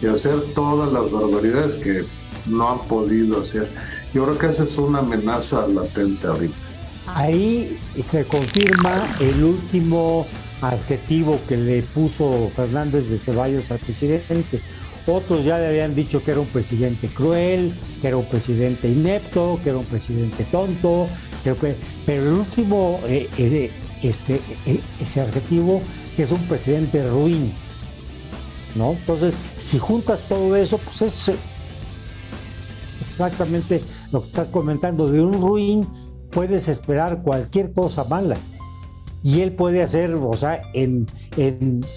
y 0.02 0.08
hacer 0.08 0.40
todas 0.56 0.94
las 0.94 1.12
barbaridades 1.12 1.74
que 1.84 2.06
no 2.46 2.72
han 2.72 2.80
podido 2.88 3.42
hacer. 3.42 3.70
Yo 4.14 4.24
creo 4.24 4.38
que 4.38 4.48
esa 4.48 4.64
es 4.64 4.78
una 4.78 5.00
amenaza 5.00 5.68
latente 5.68 6.26
ahorita. 6.26 6.65
Ahí 7.08 7.80
se 8.04 8.26
confirma 8.26 9.16
el 9.20 9.44
último 9.44 10.26
adjetivo 10.62 11.40
que 11.48 11.58
le 11.58 11.84
puso 11.84 12.50
Fernández 12.56 13.10
de 13.10 13.20
Ceballos 13.20 13.70
al 13.70 13.80
presidente. 13.80 14.60
Otros 15.08 15.46
ya 15.46 15.60
le 15.60 15.68
habían 15.68 15.94
dicho 15.94 16.24
que 16.24 16.32
era 16.32 16.40
un 16.40 16.48
presidente 16.48 17.08
cruel, 17.08 17.74
que 18.02 18.08
era 18.08 18.18
un 18.18 18.26
presidente 18.26 18.90
inepto, 18.90 19.60
que 19.64 19.70
era 19.70 19.78
un 19.78 19.86
presidente 19.86 20.46
tonto, 20.46 21.08
pero 21.44 22.28
el 22.28 22.34
último, 22.34 23.00
eh, 23.06 23.30
eh, 23.38 23.72
eh, 24.02 24.82
ese 25.00 25.22
adjetivo, 25.22 25.82
que 26.16 26.24
es 26.24 26.32
un 26.32 26.42
presidente 26.48 27.08
ruin. 27.08 27.54
¿no? 28.74 28.94
Entonces, 28.94 29.36
si 29.60 29.78
juntas 29.78 30.20
todo 30.28 30.56
eso, 30.56 30.80
pues 30.80 31.02
es 31.04 31.38
exactamente 33.00 33.82
lo 34.12 34.22
que 34.22 34.28
estás 34.28 34.48
comentando 34.50 35.08
de 35.08 35.22
un 35.22 35.34
ruin 35.34 35.88
puedes 36.36 36.68
esperar 36.68 37.24
cualquier 37.24 37.72
cosa 37.72 38.04
mala. 38.04 38.36
Y 39.24 39.42
él 39.42 39.54
puede 39.54 39.82
hacer, 39.82 40.14
o 40.14 40.34
sea, 40.34 40.62
en, 40.74 41.08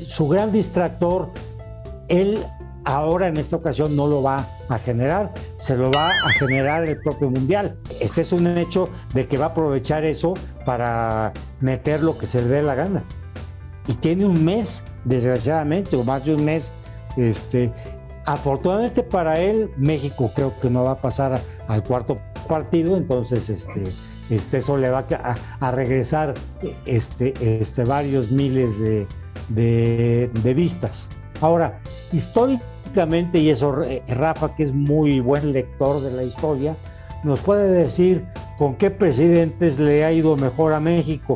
su 0.06 0.28
gran 0.28 0.52
distractor, 0.52 1.28
él 2.06 2.38
ahora 2.84 3.28
en 3.28 3.36
esta 3.36 3.56
ocasión 3.56 3.94
no 3.96 4.06
lo 4.06 4.22
va 4.22 4.46
a 4.70 4.78
generar, 4.78 5.34
se 5.58 5.76
lo 5.76 5.90
va 5.90 6.08
a 6.24 6.30
generar 6.38 6.84
el 6.84 6.98
propio 7.00 7.28
mundial. 7.28 7.76
Este 8.00 8.22
es 8.22 8.32
un 8.32 8.46
hecho 8.56 8.88
de 9.12 9.26
que 9.26 9.36
va 9.36 9.46
a 9.46 9.48
aprovechar 9.48 10.04
eso 10.04 10.34
para 10.64 11.32
meter 11.60 12.02
lo 12.02 12.16
que 12.16 12.26
se 12.26 12.40
le 12.40 12.48
dé 12.48 12.62
la 12.62 12.76
gana. 12.76 13.04
Y 13.88 13.94
tiene 13.94 14.24
un 14.24 14.42
mes, 14.42 14.84
desgraciadamente, 15.04 15.96
o 15.96 16.04
más 16.04 16.24
de 16.24 16.34
un 16.34 16.44
mes. 16.44 16.70
Este, 17.16 17.72
afortunadamente 18.24 19.02
para 19.02 19.40
él, 19.40 19.70
México 19.76 20.30
creo 20.34 20.58
que 20.60 20.70
no 20.70 20.84
va 20.84 20.92
a 20.92 21.00
pasar 21.00 21.40
al 21.66 21.82
cuarto 21.82 22.18
partido, 22.48 22.96
entonces 22.96 23.50
este, 23.50 23.92
este, 24.30 24.58
eso 24.58 24.76
le 24.76 24.90
va 24.90 25.06
a, 25.60 25.70
regresar 25.70 26.34
este, 26.84 27.60
este, 27.60 27.84
varios 27.84 28.30
miles 28.30 28.78
de, 29.48 30.54
vistas. 30.54 31.08
Ahora, 31.40 31.80
históricamente, 32.12 33.38
y 33.38 33.50
eso 33.50 33.82
eh, 33.82 34.02
Rafa, 34.08 34.54
que 34.54 34.64
es 34.64 34.72
muy 34.72 35.20
buen 35.20 35.52
lector 35.52 36.02
de 36.02 36.10
la 36.10 36.24
historia, 36.24 36.76
nos 37.24 37.40
puede 37.40 37.70
decir 37.70 38.24
con 38.58 38.74
qué 38.74 38.90
presidentes 38.90 39.78
le 39.78 40.04
ha 40.04 40.12
ido 40.12 40.36
mejor 40.36 40.72
a 40.72 40.80
México, 40.80 41.34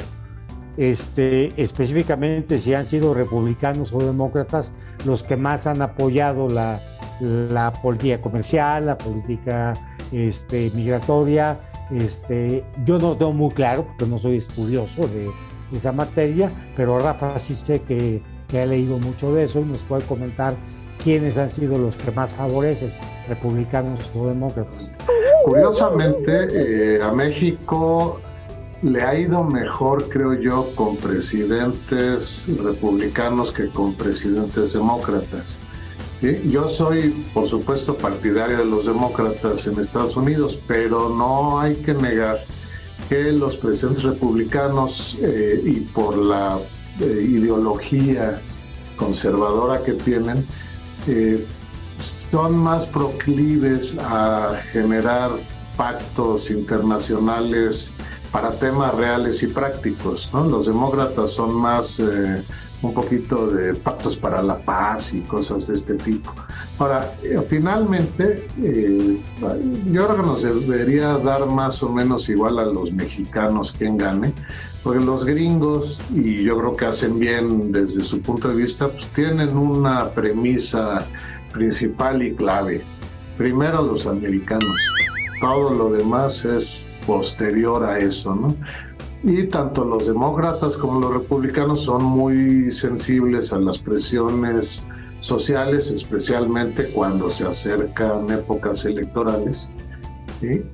específicamente 0.76 2.58
si 2.58 2.74
han 2.74 2.86
sido 2.86 3.14
republicanos 3.14 3.92
o 3.92 4.00
demócratas 4.00 4.72
los 5.04 5.22
que 5.22 5.36
más 5.36 5.66
han 5.66 5.82
apoyado 5.82 6.48
la, 6.48 6.80
política 7.82 8.20
comercial, 8.20 8.86
la 8.86 8.98
política 8.98 9.74
migratoria. 10.74 11.58
Este, 11.96 12.64
yo 12.84 12.98
no 12.98 13.16
tengo 13.16 13.32
muy 13.32 13.52
claro 13.52 13.84
porque 13.86 14.06
no 14.06 14.18
soy 14.18 14.38
estudioso 14.38 15.06
de, 15.08 15.30
esa 15.76 15.90
materia, 15.90 16.52
pero 16.76 16.98
Rafa 16.98 17.38
sí 17.38 17.54
sé 17.54 17.80
que, 17.80 18.20
que, 18.46 18.60
ha 18.60 18.66
leído 18.66 18.98
mucho 18.98 19.32
de 19.32 19.44
eso 19.44 19.60
y 19.60 19.64
nos 19.64 19.82
puede 19.84 20.04
comentar 20.04 20.54
quiénes 21.02 21.38
han 21.38 21.48
sido 21.48 21.78
los 21.78 21.96
que 21.96 22.10
más 22.10 22.30
favorecen, 22.32 22.92
republicanos 23.26 24.10
o 24.14 24.26
demócratas. 24.26 24.90
Curiosamente, 25.46 26.96
eh, 26.96 27.02
a 27.02 27.10
México 27.10 28.20
le 28.82 29.02
ha 29.02 29.18
ido 29.18 29.42
mejor, 29.44 30.08
creo 30.08 30.34
yo, 30.34 30.68
con 30.74 30.96
presidentes 30.96 32.48
republicanos 32.62 33.52
que 33.52 33.68
con 33.68 33.94
presidentes 33.94 34.72
demócratas. 34.72 35.58
Yo 36.22 36.68
soy, 36.68 37.10
por 37.34 37.48
supuesto, 37.48 37.96
partidario 37.96 38.58
de 38.58 38.64
los 38.64 38.86
demócratas 38.86 39.66
en 39.66 39.80
Estados 39.80 40.16
Unidos, 40.16 40.56
pero 40.68 41.08
no 41.08 41.58
hay 41.58 41.74
que 41.74 41.94
negar 41.94 42.44
que 43.08 43.32
los 43.32 43.56
presidentes 43.56 44.04
republicanos 44.04 45.16
eh, 45.20 45.60
y 45.64 45.80
por 45.80 46.16
la 46.16 46.60
eh, 47.00 47.26
ideología 47.28 48.40
conservadora 48.94 49.82
que 49.82 49.94
tienen, 49.94 50.46
eh, 51.08 51.44
son 52.30 52.56
más 52.56 52.86
proclives 52.86 53.96
a 53.98 54.54
generar 54.70 55.32
pactos 55.76 56.52
internacionales 56.52 57.90
para 58.32 58.50
temas 58.50 58.94
reales 58.94 59.42
y 59.42 59.46
prácticos. 59.46 60.30
Los 60.32 60.66
demócratas 60.66 61.32
son 61.32 61.54
más 61.54 62.00
un 62.82 62.92
poquito 62.92 63.46
de 63.46 63.74
pactos 63.74 64.16
para 64.16 64.42
la 64.42 64.58
paz 64.58 65.14
y 65.14 65.20
cosas 65.20 65.68
de 65.68 65.74
este 65.74 65.94
tipo. 65.94 66.32
Ahora, 66.78 67.12
eh, 67.22 67.40
finalmente, 67.48 68.48
eh, 68.60 69.20
yo 69.90 70.06
creo 70.06 70.16
que 70.16 70.22
nos 70.22 70.42
debería 70.42 71.16
dar 71.18 71.46
más 71.46 71.82
o 71.82 71.92
menos 71.92 72.28
igual 72.28 72.58
a 72.58 72.64
los 72.64 72.92
mexicanos 72.92 73.72
quien 73.72 73.96
gane, 73.96 74.32
porque 74.82 75.04
los 75.04 75.24
gringos, 75.24 75.98
y 76.12 76.42
yo 76.42 76.58
creo 76.58 76.76
que 76.76 76.86
hacen 76.86 77.18
bien 77.18 77.70
desde 77.70 78.02
su 78.02 78.20
punto 78.20 78.48
de 78.48 78.56
vista, 78.56 78.88
pues 78.88 79.06
tienen 79.14 79.56
una 79.56 80.10
premisa 80.10 81.06
principal 81.52 82.22
y 82.22 82.34
clave. 82.34 82.82
Primero 83.38 83.82
los 83.82 84.06
americanos, 84.06 84.64
todo 85.40 85.70
lo 85.70 85.90
demás 85.90 86.44
es 86.44 86.81
posterior 87.06 87.84
a 87.84 87.98
eso, 87.98 88.34
¿no? 88.34 88.56
Y 89.24 89.46
tanto 89.46 89.84
los 89.84 90.06
demócratas 90.06 90.76
como 90.76 90.98
los 90.98 91.12
republicanos 91.12 91.84
son 91.84 92.02
muy 92.02 92.72
sensibles 92.72 93.52
a 93.52 93.58
las 93.58 93.78
presiones 93.78 94.82
sociales, 95.20 95.90
especialmente 95.90 96.88
cuando 96.88 97.30
se 97.30 97.46
acercan 97.46 98.28
épocas 98.30 98.84
electorales. 98.84 99.68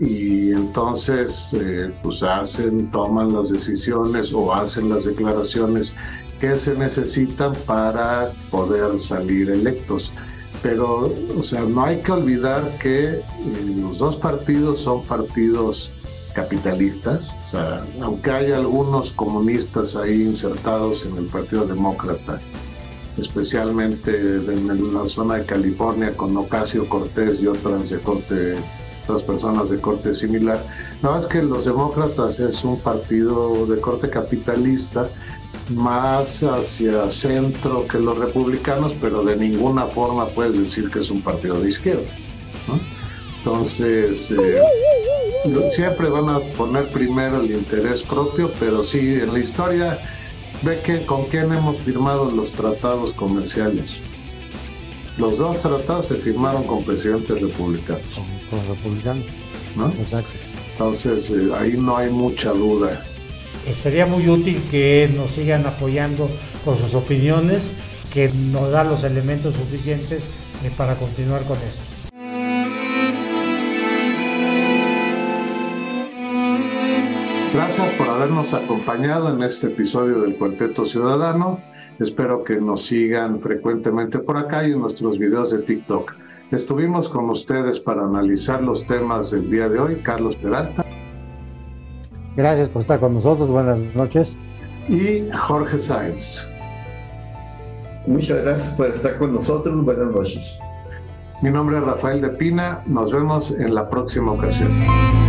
Y 0.00 0.50
entonces, 0.52 1.50
eh, 1.52 1.92
pues 2.02 2.22
hacen, 2.22 2.90
toman 2.90 3.34
las 3.34 3.50
decisiones 3.50 4.32
o 4.32 4.54
hacen 4.54 4.88
las 4.88 5.04
declaraciones 5.04 5.92
que 6.40 6.56
se 6.56 6.74
necesitan 6.74 7.52
para 7.66 8.30
poder 8.50 8.98
salir 8.98 9.50
electos. 9.50 10.10
Pero, 10.62 11.12
o 11.36 11.42
sea, 11.42 11.62
no 11.64 11.84
hay 11.84 12.00
que 12.00 12.12
olvidar 12.12 12.78
que 12.78 13.10
eh, 13.10 13.22
los 13.76 13.98
dos 13.98 14.16
partidos 14.16 14.80
son 14.80 15.04
partidos 15.04 15.92
capitalistas, 16.38 17.34
aunque 18.00 18.30
hay 18.30 18.52
algunos 18.52 19.12
comunistas 19.12 19.96
ahí 19.96 20.22
insertados 20.22 21.04
en 21.04 21.16
el 21.16 21.24
Partido 21.24 21.66
Demócrata, 21.66 22.38
especialmente 23.16 24.12
en 24.36 24.94
la 24.94 25.04
zona 25.06 25.34
de 25.38 25.46
California 25.46 26.16
con 26.16 26.36
Ocasio 26.36 26.88
Cortés 26.88 27.40
y 27.40 27.48
otras 27.48 27.90
de 27.90 27.98
corte, 28.00 28.54
otras 29.02 29.24
personas 29.24 29.70
de 29.70 29.80
corte 29.80 30.14
similar. 30.14 30.64
No 31.02 31.18
es 31.18 31.26
que 31.26 31.42
los 31.42 31.64
demócratas 31.64 32.38
es 32.38 32.62
un 32.62 32.78
partido 32.78 33.66
de 33.66 33.80
corte 33.80 34.08
capitalista 34.08 35.08
más 35.70 36.44
hacia 36.44 37.10
centro 37.10 37.84
que 37.88 37.98
los 37.98 38.16
republicanos, 38.16 38.94
pero 39.00 39.24
de 39.24 39.34
ninguna 39.36 39.86
forma 39.86 40.26
puedes 40.26 40.56
decir 40.62 40.88
que 40.88 41.00
es 41.00 41.10
un 41.10 41.20
partido 41.20 41.60
de 41.60 41.70
izquierda. 41.70 42.08
Entonces, 43.38 44.30
eh, 44.30 44.60
siempre 45.70 46.08
van 46.08 46.28
a 46.28 46.40
poner 46.56 46.88
primero 46.90 47.40
el 47.40 47.50
interés 47.52 48.02
propio, 48.02 48.50
pero 48.58 48.84
sí, 48.84 48.98
en 48.98 49.32
la 49.32 49.38
historia, 49.38 49.98
ve 50.62 50.80
que 50.80 51.04
con 51.04 51.26
quién 51.26 51.52
hemos 51.54 51.78
firmado 51.78 52.30
los 52.30 52.52
tratados 52.52 53.12
comerciales. 53.12 53.96
Los 55.16 55.38
dos 55.38 55.60
tratados 55.60 56.08
se 56.08 56.14
firmaron 56.16 56.64
con 56.64 56.84
presidentes 56.84 57.40
republicanos. 57.40 58.02
Con, 58.50 58.66
republicanos. 58.68 59.24
¿No? 59.76 59.88
Exacto. 59.88 60.30
Entonces, 60.72 61.28
eh, 61.30 61.50
ahí 61.56 61.72
no 61.76 61.96
hay 61.96 62.08
mucha 62.10 62.52
duda. 62.52 63.04
Eh, 63.66 63.74
sería 63.74 64.06
muy 64.06 64.28
útil 64.28 64.62
que 64.70 65.10
nos 65.14 65.32
sigan 65.32 65.66
apoyando 65.66 66.28
con 66.64 66.78
sus 66.78 66.94
opiniones, 66.94 67.70
que 68.12 68.30
nos 68.30 68.70
da 68.70 68.84
los 68.84 69.02
elementos 69.02 69.56
suficientes 69.56 70.28
para 70.76 70.94
continuar 70.94 71.42
con 71.44 71.58
esto. 71.58 71.82
Gracias 77.58 77.90
por 77.94 78.08
habernos 78.08 78.54
acompañado 78.54 79.34
en 79.34 79.42
este 79.42 79.66
episodio 79.66 80.20
del 80.20 80.36
Cuarteto 80.36 80.86
Ciudadano. 80.86 81.58
Espero 81.98 82.44
que 82.44 82.60
nos 82.60 82.84
sigan 82.84 83.40
frecuentemente 83.40 84.20
por 84.20 84.36
acá 84.36 84.64
y 84.64 84.70
en 84.70 84.78
nuestros 84.78 85.18
videos 85.18 85.50
de 85.50 85.58
TikTok. 85.58 86.12
Estuvimos 86.52 87.08
con 87.08 87.28
ustedes 87.30 87.80
para 87.80 88.04
analizar 88.04 88.62
los 88.62 88.86
temas 88.86 89.32
del 89.32 89.50
día 89.50 89.68
de 89.68 89.76
hoy. 89.80 89.96
Carlos 90.04 90.36
Peralta. 90.36 90.84
Gracias 92.36 92.68
por 92.68 92.82
estar 92.82 93.00
con 93.00 93.14
nosotros. 93.14 93.50
Buenas 93.50 93.80
noches. 93.96 94.36
Y 94.88 95.28
Jorge 95.36 95.78
Sáenz. 95.78 96.46
Muchas 98.06 98.40
gracias 98.44 98.72
por 98.74 98.86
estar 98.86 99.18
con 99.18 99.34
nosotros. 99.34 99.84
Buenas 99.84 100.14
noches. 100.14 100.60
Mi 101.42 101.50
nombre 101.50 101.78
es 101.78 101.82
Rafael 101.82 102.20
de 102.20 102.28
Pina. 102.28 102.84
Nos 102.86 103.10
vemos 103.10 103.50
en 103.50 103.74
la 103.74 103.90
próxima 103.90 104.30
ocasión. 104.30 105.27